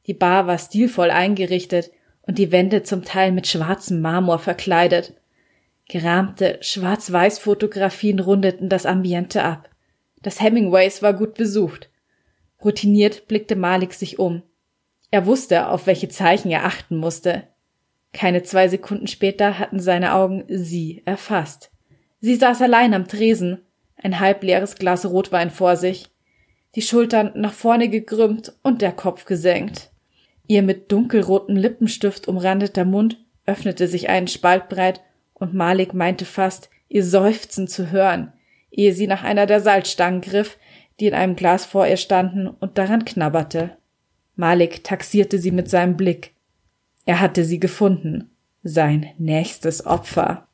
[0.08, 5.14] Die Bar war stilvoll eingerichtet und die Wände zum Teil mit schwarzem Marmor verkleidet.
[5.88, 9.70] Gerahmte Schwarz-Weiß-Fotografien rundeten das Ambiente ab.
[10.22, 11.90] Das Hemingways war gut besucht.
[12.64, 14.44] Routiniert blickte Malik sich um.
[15.12, 17.44] Er wusste, auf welche Zeichen er achten musste.
[18.14, 21.72] Keine zwei Sekunden später hatten seine Augen sie erfasst.
[22.20, 23.62] Sie saß allein am Tresen,
[24.02, 26.10] ein halbleeres Glas Rotwein vor sich,
[26.76, 29.92] die Schultern nach vorne gekrümmt und der Kopf gesenkt.
[30.48, 35.02] Ihr mit dunkelrotem Lippenstift umrandeter Mund öffnete sich einen Spalt breit
[35.34, 38.34] und Malik meinte fast, ihr Seufzen zu hören,
[38.72, 40.58] ehe sie nach einer der Salzstangen griff,
[41.00, 43.78] die in einem Glas vor ihr standen und daran knabberte.
[44.38, 46.34] Malik taxierte sie mit seinem Blick.
[47.06, 48.30] Er hatte sie gefunden.
[48.64, 50.48] Sein nächstes Opfer.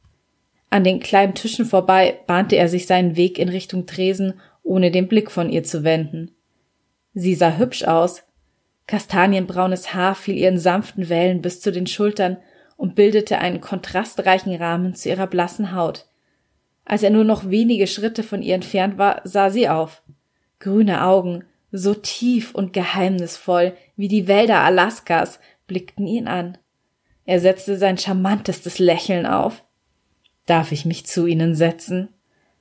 [0.69, 5.07] An den kleinen Tischen vorbei bahnte er sich seinen Weg in Richtung Tresen, ohne den
[5.07, 6.31] Blick von ihr zu wenden.
[7.13, 8.23] Sie sah hübsch aus.
[8.87, 12.37] Kastanienbraunes Haar fiel ihren sanften Wellen bis zu den Schultern
[12.77, 16.07] und bildete einen kontrastreichen Rahmen zu ihrer blassen Haut.
[16.85, 20.01] Als er nur noch wenige Schritte von ihr entfernt war, sah sie auf.
[20.59, 21.43] Grüne Augen,
[21.75, 26.57] so tief und geheimnisvoll wie die Wälder Alaskas, blickten ihn an.
[27.25, 29.63] Er setzte sein charmantestes Lächeln auf.
[30.45, 32.09] Darf ich mich zu Ihnen setzen?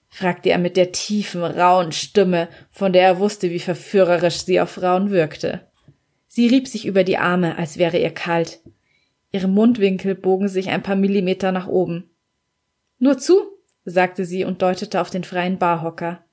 [0.09, 4.71] fragte er mit der tiefen, rauen Stimme, von der er wusste, wie verführerisch sie auf
[4.71, 5.67] Frauen wirkte.
[6.27, 8.61] Sie rieb sich über die Arme, als wäre ihr kalt.
[9.31, 12.11] Ihre Mundwinkel bogen sich ein paar Millimeter nach oben.
[12.99, 13.41] Nur zu,
[13.85, 16.25] sagte sie und deutete auf den freien Barhocker.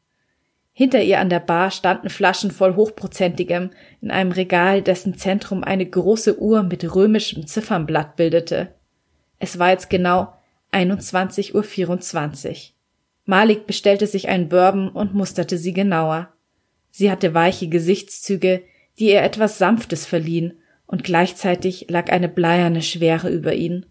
[0.79, 5.85] Hinter ihr an der Bar standen Flaschen voll hochprozentigem in einem Regal, dessen Zentrum eine
[5.85, 8.73] große Uhr mit römischem Ziffernblatt bildete.
[9.39, 10.31] Es war jetzt genau
[10.71, 12.57] 21.24 Uhr.
[13.25, 16.31] Malik bestellte sich einen Bourbon und musterte sie genauer.
[16.91, 18.61] Sie hatte weiche Gesichtszüge,
[18.99, 23.85] die ihr etwas Sanftes verliehen und gleichzeitig lag eine bleierne Schwere über ihnen.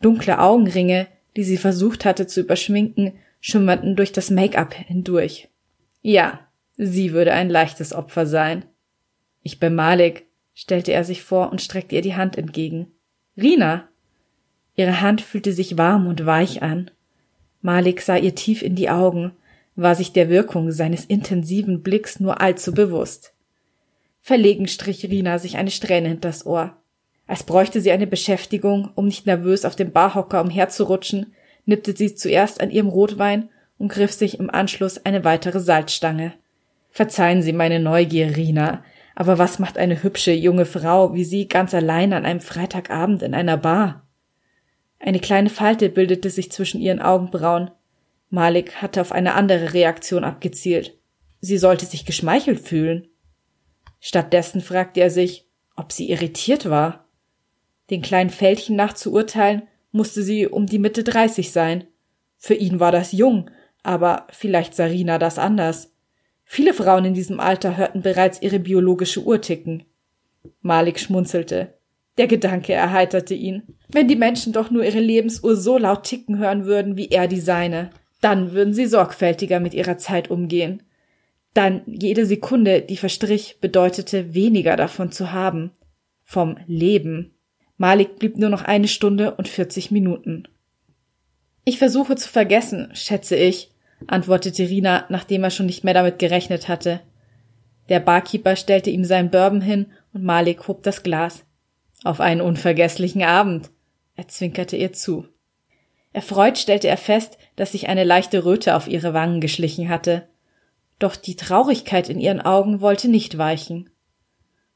[0.00, 5.50] Dunkle Augenringe, die sie versucht hatte zu überschminken, schimmerten durch das Make-up hindurch.
[6.02, 6.40] Ja,
[6.76, 8.64] sie würde ein leichtes Opfer sein.
[9.42, 12.88] Ich bin Malik, stellte er sich vor und streckte ihr die Hand entgegen.
[13.36, 13.88] Rina!
[14.74, 16.90] Ihre Hand fühlte sich warm und weich an.
[17.60, 19.32] Malik sah ihr tief in die Augen,
[19.76, 23.32] war sich der Wirkung seines intensiven Blicks nur allzu bewusst.
[24.20, 26.76] Verlegen strich Rina sich eine Strähne hinters Ohr.
[27.26, 31.32] Als bräuchte sie eine Beschäftigung, um nicht nervös auf dem Barhocker umherzurutschen,
[31.64, 33.48] nippte sie zuerst an ihrem Rotwein
[33.82, 36.34] und griff sich im Anschluss eine weitere Salzstange.
[36.92, 38.84] Verzeihen Sie meine Neugier, Rina,
[39.16, 43.34] aber was macht eine hübsche junge Frau wie Sie ganz allein an einem Freitagabend in
[43.34, 44.06] einer Bar?
[45.00, 47.72] Eine kleine Falte bildete sich zwischen ihren Augenbrauen.
[48.30, 50.96] Malik hatte auf eine andere Reaktion abgezielt.
[51.40, 53.08] Sie sollte sich geschmeichelt fühlen.
[53.98, 57.08] Stattdessen fragte er sich, ob sie irritiert war.
[57.90, 61.88] Den kleinen Fältchen nach zu urteilen, musste sie um die Mitte dreißig sein.
[62.38, 63.50] Für ihn war das jung,
[63.82, 65.92] aber vielleicht Sarina das anders.
[66.44, 69.84] Viele Frauen in diesem Alter hörten bereits ihre biologische Uhr ticken.
[70.60, 71.74] Malik schmunzelte.
[72.18, 73.62] Der Gedanke erheiterte ihn.
[73.88, 77.40] Wenn die Menschen doch nur ihre Lebensuhr so laut ticken hören würden wie er die
[77.40, 77.90] seine,
[78.20, 80.82] dann würden sie sorgfältiger mit ihrer Zeit umgehen.
[81.54, 85.72] Dann jede Sekunde, die verstrich, bedeutete weniger davon zu haben.
[86.22, 87.34] Vom Leben.
[87.76, 90.44] Malik blieb nur noch eine Stunde und vierzig Minuten.
[91.64, 93.71] Ich versuche zu vergessen, schätze ich,
[94.06, 97.00] antwortete Rina, nachdem er schon nicht mehr damit gerechnet hatte.
[97.88, 101.44] Der Barkeeper stellte ihm seinen Bourbon hin und Malik hob das Glas.
[102.04, 103.70] Auf einen unvergesslichen Abend.
[104.16, 105.26] Er zwinkerte ihr zu.
[106.12, 110.28] Erfreut stellte er fest, dass sich eine leichte Röte auf ihre Wangen geschlichen hatte
[111.02, 113.90] doch die Traurigkeit in ihren Augen wollte nicht weichen.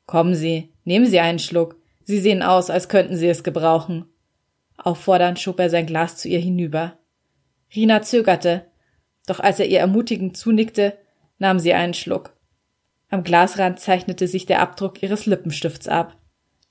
[0.07, 1.77] Kommen Sie, nehmen Sie einen Schluck.
[2.03, 4.07] Sie sehen aus, als könnten Sie es gebrauchen.
[4.77, 6.99] Auffordernd schob er sein Glas zu ihr hinüber.
[7.75, 8.67] Rina zögerte,
[9.27, 10.97] doch als er ihr ermutigend zunickte,
[11.39, 12.35] nahm sie einen Schluck.
[13.11, 16.17] Am Glasrand zeichnete sich der Abdruck ihres Lippenstifts ab.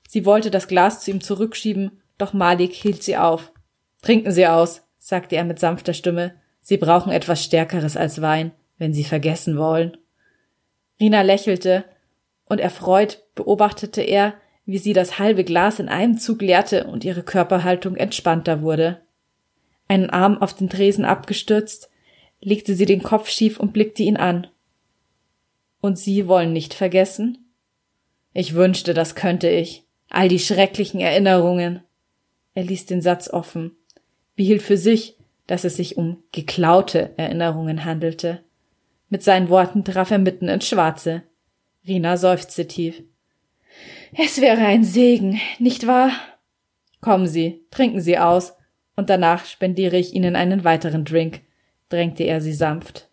[0.08, 3.52] Sie wollte das Glas zu ihm zurückschieben, doch Malik hielt sie auf.
[4.02, 6.34] Trinken Sie aus, sagte er mit sanfter Stimme.
[6.60, 9.96] Sie brauchen etwas Stärkeres als Wein wenn sie vergessen wollen.
[11.00, 11.84] Rina lächelte,
[12.48, 14.34] und erfreut beobachtete er,
[14.66, 19.02] wie sie das halbe Glas in einem Zug leerte und ihre Körperhaltung entspannter wurde.
[19.88, 21.90] Einen Arm auf den Tresen abgestürzt,
[22.40, 24.46] legte sie den Kopf schief und blickte ihn an.
[25.80, 27.52] Und Sie wollen nicht vergessen?
[28.32, 29.84] Ich wünschte, das könnte ich.
[30.08, 31.82] All die schrecklichen Erinnerungen.
[32.54, 33.76] Er ließ den Satz offen,
[34.34, 38.40] behielt für sich, dass es sich um geklaute Erinnerungen handelte.
[39.08, 41.22] Mit seinen Worten traf er mitten ins Schwarze.
[41.86, 43.02] Rina seufzte tief.
[44.16, 46.10] Es wäre ein Segen, nicht wahr?
[47.00, 48.54] Kommen Sie, trinken Sie aus,
[48.96, 51.42] und danach spendiere ich Ihnen einen weiteren Drink,
[51.88, 53.08] drängte er sie sanft.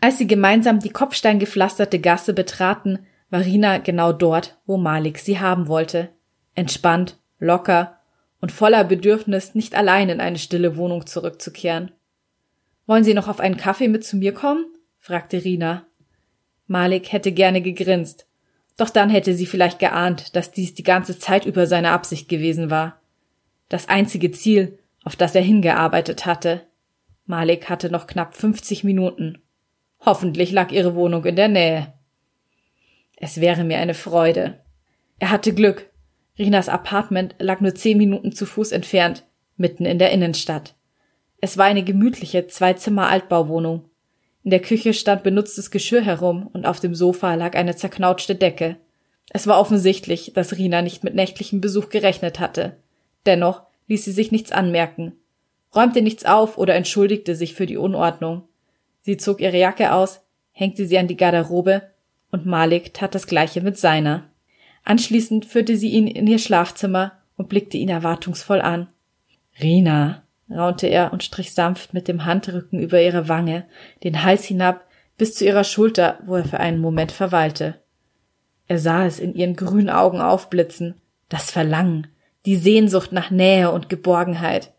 [0.00, 5.68] Als sie gemeinsam die kopfsteingepflasterte Gasse betraten, war Rina genau dort, wo Malik sie haben
[5.68, 6.10] wollte.
[6.54, 7.98] Entspannt, locker
[8.40, 11.90] und voller Bedürfnis, nicht allein in eine stille Wohnung zurückzukehren.
[12.86, 14.66] Wollen Sie noch auf einen Kaffee mit zu mir kommen?
[14.98, 15.86] fragte Rina.
[16.66, 18.26] Malik hätte gerne gegrinst,
[18.76, 22.70] doch dann hätte sie vielleicht geahnt, dass dies die ganze Zeit über seine Absicht gewesen
[22.70, 23.00] war.
[23.68, 26.62] Das einzige Ziel, auf das er hingearbeitet hatte.
[27.26, 29.38] Malik hatte noch knapp 50 Minuten.
[30.00, 31.94] Hoffentlich lag ihre Wohnung in der Nähe.
[33.16, 34.60] Es wäre mir eine Freude.
[35.18, 35.90] Er hatte Glück.
[36.38, 39.24] Rinas Apartment lag nur zehn Minuten zu Fuß entfernt,
[39.56, 40.74] mitten in der Innenstadt.
[41.40, 43.88] Es war eine gemütliche Zwei-Zimmer-Altbauwohnung.
[44.42, 48.76] In der Küche stand benutztes Geschirr herum und auf dem Sofa lag eine zerknautschte Decke.
[49.30, 52.76] Es war offensichtlich, dass Rina nicht mit nächtlichem Besuch gerechnet hatte.
[53.24, 55.14] Dennoch ließ sie sich nichts anmerken,
[55.74, 58.42] räumte nichts auf oder entschuldigte sich für die Unordnung.
[59.02, 61.82] Sie zog ihre Jacke aus, hängte sie an die Garderobe
[62.30, 64.30] und Malik tat das gleiche mit seiner.
[64.84, 68.88] Anschließend führte sie ihn in ihr Schlafzimmer und blickte ihn erwartungsvoll an.
[69.60, 73.64] Rina, raunte er und strich sanft mit dem Handrücken über ihre Wange,
[74.02, 74.84] den Hals hinab
[75.16, 77.80] bis zu ihrer Schulter, wo er für einen Moment verweilte.
[78.66, 82.08] Er sah es in ihren grünen Augen aufblitzen, das Verlangen,
[82.46, 84.72] die Sehnsucht nach Nähe und Geborgenheit.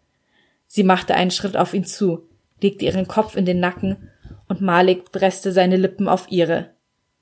[0.75, 2.27] Sie machte einen Schritt auf ihn zu,
[2.61, 4.09] legte ihren Kopf in den Nacken
[4.49, 6.71] und Malik presste seine Lippen auf ihre.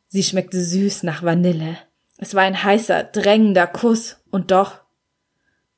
[0.08, 1.78] Sie schmeckte süß nach Vanille.
[2.18, 4.82] Es war ein heißer, drängender Kuss, und doch.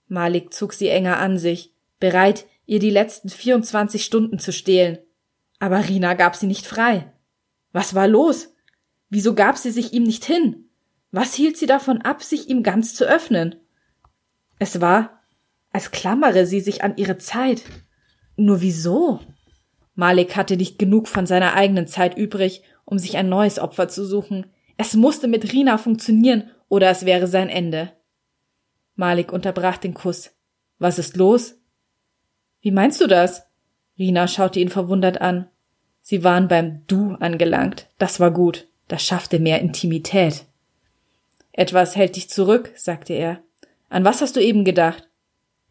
[0.08, 5.00] Malik zog sie enger an sich, bereit, ihr die letzten 24 Stunden zu stehlen.
[5.60, 7.12] Aber Rina gab sie nicht frei.
[7.74, 8.54] Was war los?
[9.10, 10.70] Wieso gab sie sich ihm nicht hin?
[11.12, 13.58] Was hielt sie davon ab, sich ihm ganz zu öffnen?
[14.60, 15.15] Es war,
[15.76, 17.64] als klammere sie sich an ihre Zeit.
[18.38, 19.20] Nur wieso?
[19.94, 24.06] Malik hatte nicht genug von seiner eigenen Zeit übrig, um sich ein neues Opfer zu
[24.06, 24.46] suchen.
[24.78, 27.92] Es musste mit Rina funktionieren, oder es wäre sein Ende.
[28.96, 30.34] Malik unterbrach den Kuss.
[30.80, 31.56] Was ist los?
[32.62, 33.44] Wie meinst du das?
[34.00, 35.50] Rina schaute ihn verwundert an.
[36.02, 37.90] Sie waren beim Du angelangt.
[37.98, 38.70] Das war gut.
[38.88, 40.46] Das schaffte mehr Intimität.
[41.52, 43.44] Etwas hält dich zurück, sagte er.
[43.90, 45.10] An was hast du eben gedacht?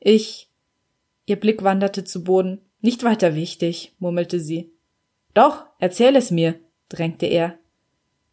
[0.04, 0.50] Ich.
[1.24, 2.60] Ihr Blick wanderte zu Boden.
[2.82, 4.70] Nicht weiter wichtig, murmelte sie.
[5.32, 6.56] Doch, erzähl es mir,
[6.90, 7.54] drängte er.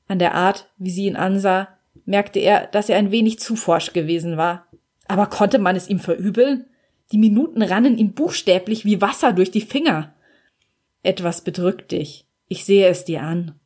[0.09, 1.69] An der Art, wie sie ihn ansah,
[2.03, 4.67] merkte er, dass er ein wenig zu forsch gewesen war.
[5.07, 6.65] Aber konnte man es ihm verübeln?
[7.13, 10.13] Die Minuten rannen ihm buchstäblich wie Wasser durch die Finger.
[11.03, 12.27] Etwas bedrückt dich.
[12.49, 13.57] Ich sehe es dir an.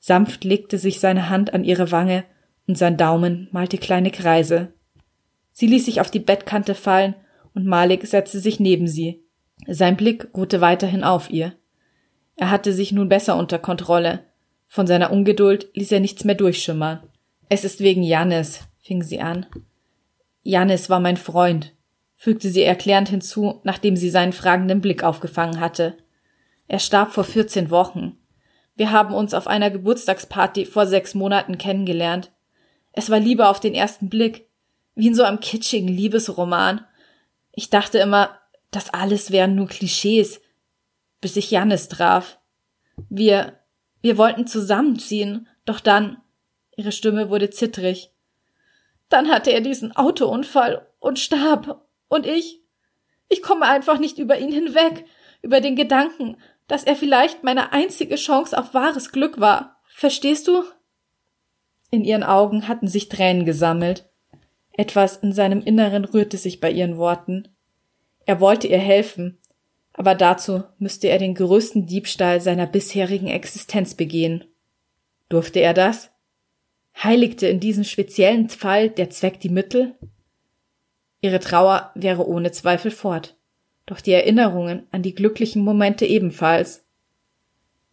[0.00, 2.24] Sanft legte sich seine Hand an ihre Wange
[2.66, 4.72] und sein Daumen malte kleine Kreise.
[5.52, 7.14] Sie ließ sich auf die Bettkante fallen
[7.56, 9.24] und Malik setzte sich neben sie.
[9.66, 11.54] Sein Blick ruhte weiterhin auf ihr.
[12.36, 14.24] Er hatte sich nun besser unter Kontrolle.
[14.66, 17.00] Von seiner Ungeduld ließ er nichts mehr durchschimmern.
[17.48, 19.46] Es ist wegen Jannis, fing sie an.
[20.42, 21.74] Jannis war mein Freund,
[22.14, 25.96] fügte sie erklärend hinzu, nachdem sie seinen fragenden Blick aufgefangen hatte.
[26.68, 28.18] Er starb vor 14 Wochen.
[28.74, 32.32] Wir haben uns auf einer Geburtstagsparty vor sechs Monaten kennengelernt.
[32.92, 34.46] Es war Liebe auf den ersten Blick,
[34.94, 36.84] wie in so einem kitschigen Liebesroman.
[37.56, 38.38] Ich dachte immer,
[38.70, 40.42] das alles wären nur Klischees,
[41.22, 42.38] bis ich Jannis traf.
[43.08, 43.58] Wir,
[44.02, 46.18] wir wollten zusammenziehen, doch dann,
[46.76, 48.12] ihre Stimme wurde zittrig.
[49.08, 51.88] Dann hatte er diesen Autounfall und starb.
[52.08, 52.60] Und ich,
[53.28, 55.06] ich komme einfach nicht über ihn hinweg,
[55.40, 56.36] über den Gedanken,
[56.68, 59.80] dass er vielleicht meine einzige Chance auf wahres Glück war.
[59.88, 60.62] Verstehst du?
[61.90, 64.10] In ihren Augen hatten sich Tränen gesammelt.
[64.76, 67.48] Etwas in seinem Inneren rührte sich bei ihren Worten.
[68.26, 69.38] Er wollte ihr helfen,
[69.92, 74.44] aber dazu müsste er den größten Diebstahl seiner bisherigen Existenz begehen.
[75.28, 76.10] Durfte er das?
[77.02, 79.94] Heiligte in diesem speziellen Fall der Zweck die Mittel?
[81.20, 83.36] Ihre Trauer wäre ohne Zweifel fort,
[83.86, 86.84] doch die Erinnerungen an die glücklichen Momente ebenfalls.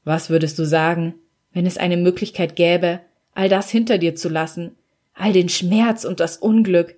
[0.03, 1.15] Was würdest du sagen,
[1.53, 2.99] wenn es eine Möglichkeit gäbe,
[3.33, 4.75] all das hinter dir zu lassen,
[5.13, 6.95] all den Schmerz und das Unglück?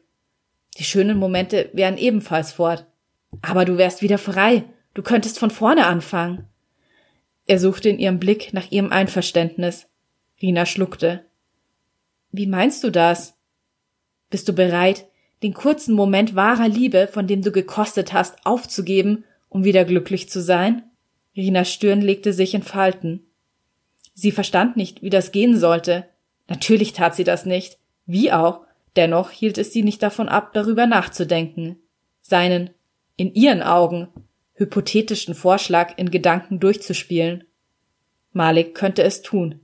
[0.77, 2.85] Die schönen Momente wären ebenfalls fort,
[3.41, 4.63] aber du wärst wieder frei,
[4.93, 6.47] du könntest von vorne anfangen.
[7.45, 9.87] Er suchte in ihrem Blick nach ihrem Einverständnis.
[10.41, 11.25] Rina schluckte.
[12.31, 13.37] Wie meinst du das?
[14.29, 15.05] Bist du bereit,
[15.43, 20.41] den kurzen Moment wahrer Liebe, von dem du gekostet hast, aufzugeben, um wieder glücklich zu
[20.41, 20.83] sein?
[21.37, 23.25] Rinas Stirn legte sich in Falten.
[24.13, 26.07] Sie verstand nicht, wie das gehen sollte.
[26.47, 27.77] Natürlich tat sie das nicht.
[28.05, 28.61] Wie auch.
[28.95, 31.77] Dennoch hielt es sie nicht davon ab, darüber nachzudenken.
[32.21, 32.69] Seinen
[33.17, 34.07] in ihren Augen
[34.53, 37.43] hypothetischen Vorschlag in Gedanken durchzuspielen.
[38.31, 39.59] Malik könnte es tun.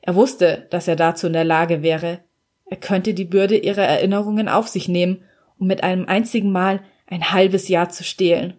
[0.00, 2.20] Er wusste, dass er dazu in der Lage wäre.
[2.64, 5.24] Er könnte die Bürde ihrer Erinnerungen auf sich nehmen,
[5.58, 8.54] um mit einem einzigen Mal ein halbes Jahr zu stehlen.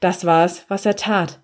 [0.00, 1.40] Das war es, was er tat.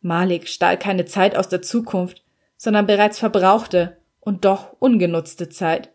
[0.00, 2.24] Malik stahl keine Zeit aus der Zukunft,
[2.56, 5.90] sondern bereits verbrauchte und doch ungenutzte Zeit.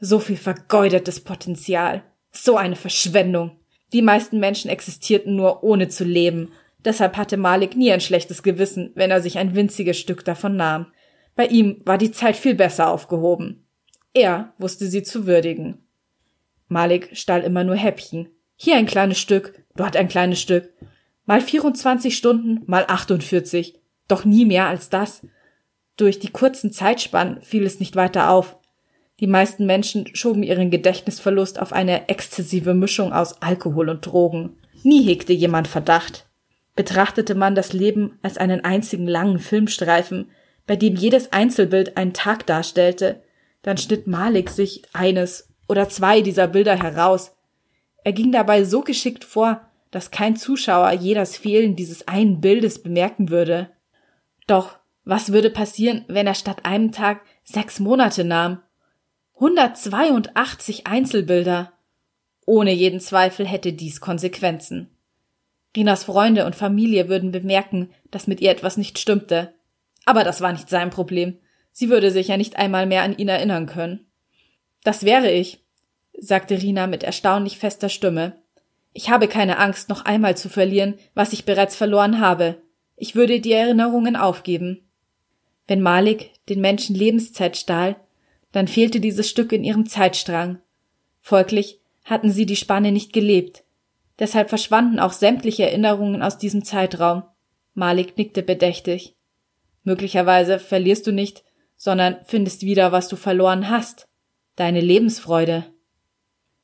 [0.00, 2.02] So viel vergeudetes Potenzial.
[2.30, 3.58] So eine Verschwendung.
[3.92, 6.52] Die meisten Menschen existierten nur ohne zu leben.
[6.84, 10.86] Deshalb hatte Malik nie ein schlechtes Gewissen, wenn er sich ein winziges Stück davon nahm.
[11.34, 13.64] Bei ihm war die Zeit viel besser aufgehoben.
[14.14, 15.78] Er wusste sie zu würdigen.
[16.68, 18.28] Malik stahl immer nur Häppchen.
[18.56, 20.72] Hier ein kleines Stück, dort ein kleines Stück.
[21.24, 23.78] Mal 24 Stunden, mal 48.
[24.06, 25.26] Doch nie mehr als das.
[25.96, 28.57] Durch die kurzen Zeitspannen fiel es nicht weiter auf.
[29.20, 34.58] Die meisten Menschen schoben ihren Gedächtnisverlust auf eine exzessive Mischung aus Alkohol und Drogen.
[34.84, 36.26] Nie hegte jemand Verdacht.
[36.76, 40.30] Betrachtete man das Leben als einen einzigen langen Filmstreifen,
[40.68, 43.22] bei dem jedes Einzelbild einen Tag darstellte,
[43.62, 47.34] dann schnitt Malik sich eines oder zwei dieser Bilder heraus.
[48.04, 52.80] Er ging dabei so geschickt vor, dass kein Zuschauer je das Fehlen dieses einen Bildes
[52.82, 53.70] bemerken würde.
[54.46, 58.60] Doch was würde passieren, wenn er statt einem Tag sechs Monate nahm
[59.40, 61.72] 182 Einzelbilder.
[62.44, 64.90] Ohne jeden Zweifel hätte dies Konsequenzen.
[65.76, 69.54] Rinas Freunde und Familie würden bemerken, dass mit ihr etwas nicht stimmte.
[70.04, 71.38] Aber das war nicht sein Problem.
[71.70, 74.06] Sie würde sich ja nicht einmal mehr an ihn erinnern können.
[74.82, 75.62] Das wäre ich,
[76.18, 78.42] sagte Rina mit erstaunlich fester Stimme.
[78.92, 82.60] Ich habe keine Angst, noch einmal zu verlieren, was ich bereits verloren habe.
[82.96, 84.88] Ich würde die Erinnerungen aufgeben.
[85.68, 87.94] Wenn Malik den Menschen Lebenszeit stahl,
[88.58, 90.58] dann fehlte dieses Stück in ihrem Zeitstrang.
[91.20, 93.62] Folglich hatten sie die Spanne nicht gelebt.
[94.18, 97.22] Deshalb verschwanden auch sämtliche Erinnerungen aus diesem Zeitraum.
[97.74, 99.14] Malik nickte bedächtig.
[99.84, 101.44] Möglicherweise verlierst du nicht,
[101.76, 104.08] sondern findest wieder, was du verloren hast.
[104.56, 105.66] Deine Lebensfreude.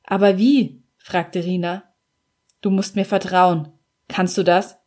[0.03, 0.83] Aber wie?
[0.97, 1.83] fragte Rina.
[2.59, 3.69] Du musst mir vertrauen.
[4.09, 4.77] Kannst du das?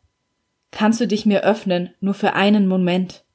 [0.69, 3.25] Kannst du dich mir öffnen, nur für einen Moment?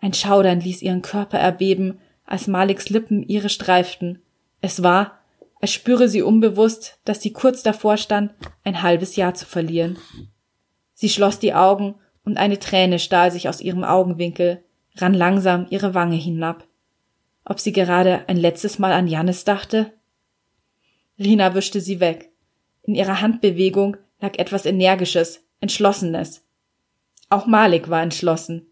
[0.00, 4.22] Ein Schaudern ließ ihren Körper erbeben, als Maliks Lippen ihre streiften.
[4.60, 5.18] Es war,
[5.60, 8.32] als spüre sie unbewusst, dass sie kurz davor stand,
[8.64, 9.98] ein halbes Jahr zu verlieren.
[10.94, 14.62] Sie schloss die Augen und eine Träne stahl sich aus ihrem Augenwinkel,
[14.96, 16.66] rann langsam ihre Wange hinab.
[17.44, 19.92] Ob sie gerade ein letztes Mal an Jannis dachte?
[21.18, 22.30] Rina wischte sie weg.
[22.82, 26.44] In ihrer Handbewegung lag etwas Energisches, Entschlossenes.
[27.28, 28.66] Auch Malik war entschlossen.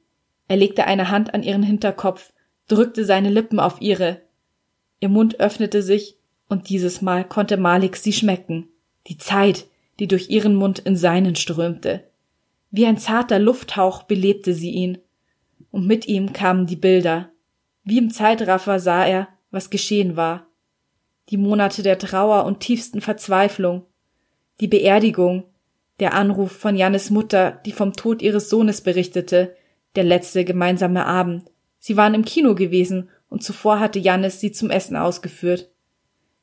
[0.49, 2.32] Er legte eine Hand an ihren Hinterkopf,
[2.69, 4.21] drückte seine Lippen auf ihre.
[5.01, 6.17] Ihr Mund öffnete sich,
[6.49, 8.69] und dieses Mal konnte Malik sie schmecken.
[9.07, 9.67] Die Zeit,
[9.99, 12.05] die durch ihren Mund in seinen strömte.
[12.71, 14.99] Wie ein zarter Lufthauch belebte sie ihn.
[15.71, 17.31] Und mit ihm kamen die Bilder.
[17.85, 20.47] Wie im Zeitraffer sah er, was geschehen war.
[21.29, 23.85] Die Monate der Trauer und tiefsten Verzweiflung.
[24.61, 25.45] Die Beerdigung,
[26.01, 29.55] der Anruf von Jannes Mutter, die vom Tod ihres Sohnes berichtete,
[29.95, 31.51] der letzte gemeinsame Abend.
[31.85, 35.69] Sie waren im Kino gewesen und zuvor hatte Jannis sie zum Essen ausgeführt.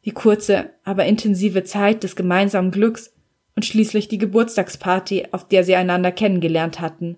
[0.03, 3.13] Die kurze, aber intensive Zeit des gemeinsamen Glücks
[3.55, 7.15] und schließlich die Geburtstagsparty, auf der sie einander kennengelernt hatten.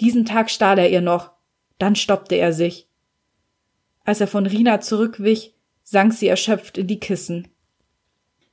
[0.00, 1.30] Diesen Tag stahl er ihr noch,
[1.78, 2.88] dann stoppte er sich.
[4.04, 7.46] Als er von Rina zurückwich, sank sie erschöpft in die Kissen.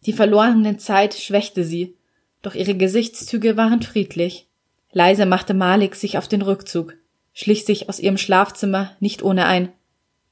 [0.05, 1.95] Die verlorene Zeit schwächte sie,
[2.43, 4.47] doch ihre Gesichtszüge waren friedlich.
[4.91, 6.97] Leise machte Malik sich auf den Rückzug,
[7.33, 9.71] schlich sich aus ihrem Schlafzimmer nicht ohne ein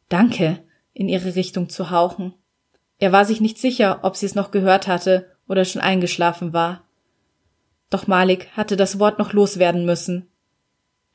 [0.09, 0.59] Danke
[0.93, 2.33] in ihre Richtung zu hauchen.
[2.97, 6.83] Er war sich nicht sicher, ob sie es noch gehört hatte oder schon eingeschlafen war.
[7.89, 10.27] Doch Malik hatte das Wort noch loswerden müssen.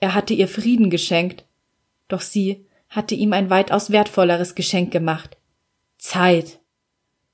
[0.01, 1.45] Er hatte ihr Frieden geschenkt,
[2.09, 5.37] doch sie hatte ihm ein weitaus wertvolleres Geschenk gemacht.
[5.99, 6.61] Zeit.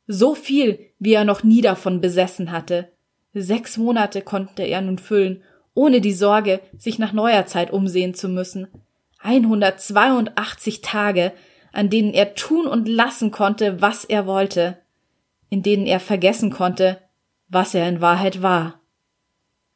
[0.06, 2.90] So viel, wie er noch nie davon besessen hatte.
[3.32, 5.42] Sechs Monate konnte er nun füllen,
[5.74, 8.68] ohne die Sorge, sich nach neuer Zeit umsehen zu müssen.
[9.20, 11.32] 182 Tage,
[11.72, 14.78] an denen er tun und lassen konnte, was er wollte,
[15.48, 17.00] in denen er vergessen konnte,
[17.48, 18.80] was er in Wahrheit war.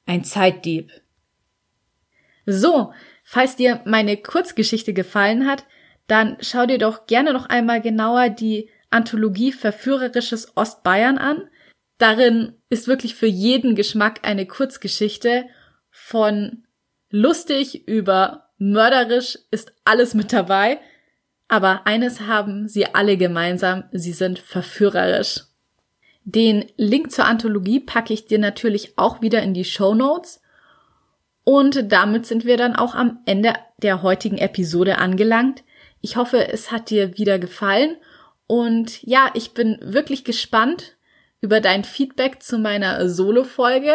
[0.07, 0.91] Ein Zeitdieb.
[2.47, 2.93] So,
[3.23, 5.65] falls dir meine Kurzgeschichte gefallen hat,
[6.07, 11.49] dann schau dir doch gerne noch einmal genauer die Anthologie Verführerisches Ostbayern an.
[11.99, 15.47] Darin ist wirklich für jeden Geschmack eine Kurzgeschichte
[16.07, 16.65] von
[17.09, 20.79] lustig über mörderisch ist alles mit dabei.
[21.49, 25.45] Aber eines haben sie alle gemeinsam, sie sind verführerisch.
[26.25, 30.43] Den Link zur Anthologie packe ich dir natürlich auch wieder in die Show Notes.
[31.43, 35.65] Und damit sind wir dann auch am Ende der heutigen Episode angelangt.
[36.03, 37.97] Ich hoffe, es hat dir wieder gefallen.
[38.47, 40.97] Und ja, ich bin wirklich gespannt
[41.41, 43.95] über dein Feedback zu meiner Solo-Folge.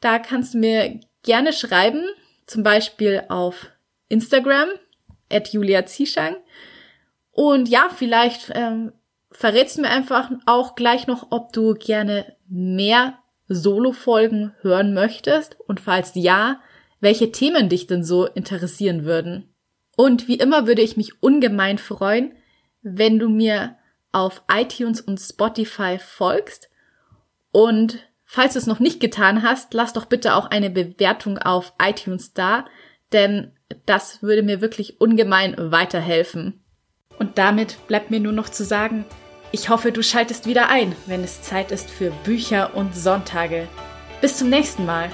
[0.00, 2.04] Da kannst du mir gerne schreiben,
[2.46, 3.70] zum Beispiel auf
[4.08, 4.68] Instagram,
[5.30, 6.36] at Julia Zieschang.
[7.32, 8.92] Und ja, vielleicht ähm,
[9.30, 13.18] verrätst du mir einfach auch gleich noch, ob du gerne mehr
[13.48, 16.60] Solo-Folgen hören möchtest und falls ja,
[17.00, 19.48] welche Themen dich denn so interessieren würden.
[19.96, 22.34] Und wie immer würde ich mich ungemein freuen,
[22.82, 23.76] wenn du mir
[24.12, 26.70] auf iTunes und Spotify folgst.
[27.52, 27.98] Und
[28.30, 32.32] falls du es noch nicht getan hast, lass doch bitte auch eine Bewertung auf iTunes
[32.32, 32.64] da,
[33.12, 33.50] denn
[33.86, 36.62] das würde mir wirklich ungemein weiterhelfen.
[37.18, 39.04] Und damit bleibt mir nur noch zu sagen,
[39.50, 43.66] ich hoffe, du schaltest wieder ein, wenn es Zeit ist für Bücher und Sonntage.
[44.20, 45.10] Bis zum nächsten Mal.